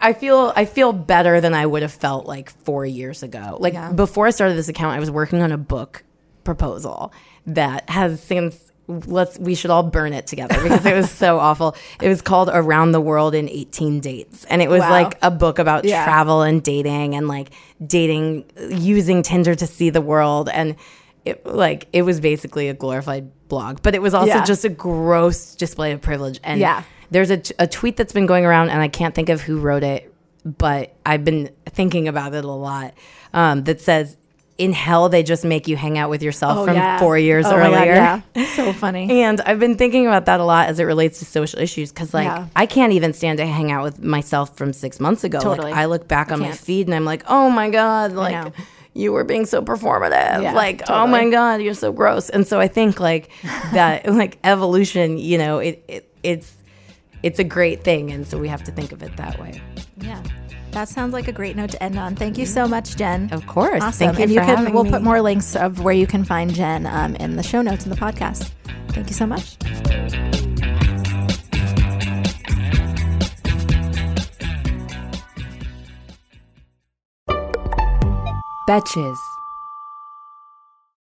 I 0.00 0.12
feel 0.14 0.52
I 0.56 0.64
feel 0.64 0.92
better 0.92 1.40
than 1.40 1.54
I 1.54 1.66
would 1.66 1.82
have 1.82 1.92
felt 1.92 2.26
like 2.26 2.50
four 2.64 2.86
years 2.86 3.22
ago. 3.22 3.58
Like 3.60 3.74
Yeah. 3.74 3.92
before 3.92 4.26
I 4.26 4.30
started 4.30 4.54
this 4.56 4.68
account, 4.68 4.96
I 4.96 5.00
was 5.00 5.10
working 5.10 5.42
on 5.42 5.52
a 5.52 5.58
book 5.58 6.02
proposal 6.44 7.12
that 7.46 7.88
has 7.90 8.22
since 8.22 8.65
let's 8.88 9.38
we 9.38 9.54
should 9.54 9.70
all 9.70 9.82
burn 9.82 10.12
it 10.12 10.26
together 10.26 10.60
because 10.62 10.86
it 10.86 10.94
was 10.94 11.10
so 11.10 11.38
awful. 11.48 11.74
It 12.00 12.08
was 12.08 12.22
called 12.22 12.48
Around 12.52 12.92
the 12.92 13.00
World 13.00 13.34
in 13.34 13.48
18 13.48 14.00
Dates. 14.00 14.44
And 14.46 14.62
it 14.62 14.70
was 14.70 14.80
Wow. 14.80 14.90
like 14.90 15.18
a 15.22 15.30
book 15.30 15.58
about 15.58 15.84
Yeah. 15.84 16.04
travel 16.04 16.42
and 16.42 16.62
dating 16.62 17.14
and 17.14 17.26
like 17.28 17.50
dating 17.84 18.44
using 18.70 19.22
Tinder 19.22 19.54
to 19.54 19.66
see 19.66 19.90
the 19.90 20.00
world 20.00 20.48
and 20.48 20.76
it 21.24 21.44
like 21.44 21.88
it 21.92 22.02
was 22.02 22.20
basically 22.20 22.68
a 22.68 22.74
glorified 22.74 23.30
blog, 23.48 23.78
but 23.82 23.94
it 23.94 24.02
was 24.02 24.14
also 24.14 24.28
Yeah. 24.28 24.44
just 24.44 24.64
a 24.64 24.68
gross 24.68 25.54
display 25.56 25.92
of 25.92 26.00
privilege 26.00 26.38
and 26.44 26.60
Yeah. 26.60 26.82
there's 27.10 27.30
a, 27.32 27.42
a 27.58 27.66
tweet 27.66 27.96
that's 27.96 28.12
been 28.12 28.26
going 28.26 28.44
around, 28.44 28.70
and 28.70 28.80
I 28.80 28.88
can't 28.88 29.14
think 29.14 29.28
of 29.28 29.40
who 29.40 29.58
wrote 29.58 29.82
it, 29.82 30.12
but 30.44 30.94
I've 31.04 31.24
been 31.24 31.50
thinking 31.68 32.06
about 32.08 32.34
it 32.34 32.44
a 32.44 32.50
lot. 32.50 32.94
Um, 33.34 33.64
that 33.64 33.80
says, 33.80 34.16
"In 34.58 34.72
hell, 34.72 35.08
they 35.08 35.22
just 35.22 35.44
make 35.44 35.68
you 35.68 35.76
hang 35.76 35.98
out 35.98 36.10
with 36.10 36.22
yourself 36.22 36.58
oh, 36.58 36.64
from 36.64 36.74
Oh, 36.76 36.78
yeah. 36.78 36.98
four 36.98 37.18
years 37.18 37.46
Oh 37.46 37.50
my 37.50 37.70
God, 37.70 37.74
earlier." 37.74 37.94
yeah. 37.94 38.46
So 38.54 38.72
funny. 38.72 39.10
And 39.22 39.40
I've 39.42 39.58
been 39.58 39.76
thinking 39.76 40.06
about 40.06 40.26
that 40.26 40.40
a 40.40 40.44
lot 40.44 40.68
as 40.68 40.78
it 40.78 40.84
relates 40.84 41.18
to 41.18 41.24
social 41.24 41.60
issues 41.60 41.92
because, 41.92 42.14
like, 42.14 42.24
Yeah. 42.26 42.46
I 42.54 42.66
can't 42.66 42.92
even 42.92 43.12
stand 43.12 43.38
to 43.38 43.46
hang 43.46 43.70
out 43.70 43.82
with 43.82 44.02
myself 44.02 44.56
from 44.56 44.72
six 44.72 45.00
months 45.00 45.24
ago. 45.24 45.40
Totally. 45.40 45.72
Like, 45.72 45.80
I 45.80 45.84
look 45.86 46.08
back 46.08 46.32
on 46.32 46.40
my 46.40 46.52
feed 46.52 46.86
and 46.86 46.94
I'm 46.94 47.04
like, 47.04 47.24
oh 47.28 47.50
my 47.50 47.70
God, 47.70 48.12
like, 48.12 48.52
you 48.94 49.12
were 49.12 49.24
being 49.24 49.44
so 49.46 49.60
performative. 49.60 50.42
Yeah, 50.42 50.52
like, 50.52 50.88
oh 50.88 51.06
my. 51.06 51.28
God, 51.28 51.60
you're 51.60 51.74
so 51.74 51.92
gross. 51.92 52.30
And 52.30 52.46
so 52.46 52.58
I 52.60 52.68
think, 52.68 52.98
like, 52.98 53.30
that, 53.72 54.06
like, 54.06 54.38
evolution, 54.42 55.18
you 55.18 55.36
know, 55.38 55.58
it, 55.58 55.84
it 55.88 56.12
it's, 56.22 56.54
it's 57.22 57.38
a 57.38 57.44
great 57.44 57.84
thing. 57.84 58.10
And 58.10 58.26
so 58.26 58.38
we 58.38 58.48
have 58.48 58.62
to 58.64 58.72
think 58.72 58.92
of 58.92 59.02
it 59.02 59.16
that 59.16 59.38
way. 59.38 59.60
Yeah. 59.98 60.22
That 60.72 60.88
sounds 60.88 61.12
like 61.12 61.26
a 61.26 61.32
great 61.32 61.56
note 61.56 61.70
to 61.70 61.82
end 61.82 61.98
on. 61.98 62.14
Thank 62.16 62.36
you 62.36 62.44
so 62.44 62.68
much, 62.68 62.96
Jen. 62.96 63.32
Of 63.32 63.46
course. 63.46 63.82
Awesome. 63.82 64.14
Thank 64.14 64.18
you 64.18 64.22
and 64.24 64.32
you 64.32 64.40
can 64.40 64.56
having 64.58 64.74
we'll 64.74 64.84
me. 64.84 64.90
put 64.90 65.02
more 65.02 65.22
links 65.22 65.56
of 65.56 65.80
where 65.80 65.94
you 65.94 66.06
can 66.06 66.24
find 66.24 66.52
Jen 66.52 66.86
um, 66.86 67.16
in 67.16 67.36
the 67.36 67.42
show 67.42 67.62
notes 67.62 67.84
in 67.84 67.90
the 67.90 67.96
podcast. 67.96 68.50
Thank 68.88 69.08
you 69.08 69.14
so 69.14 69.26
much. 69.26 69.56
Betches. 78.68 79.35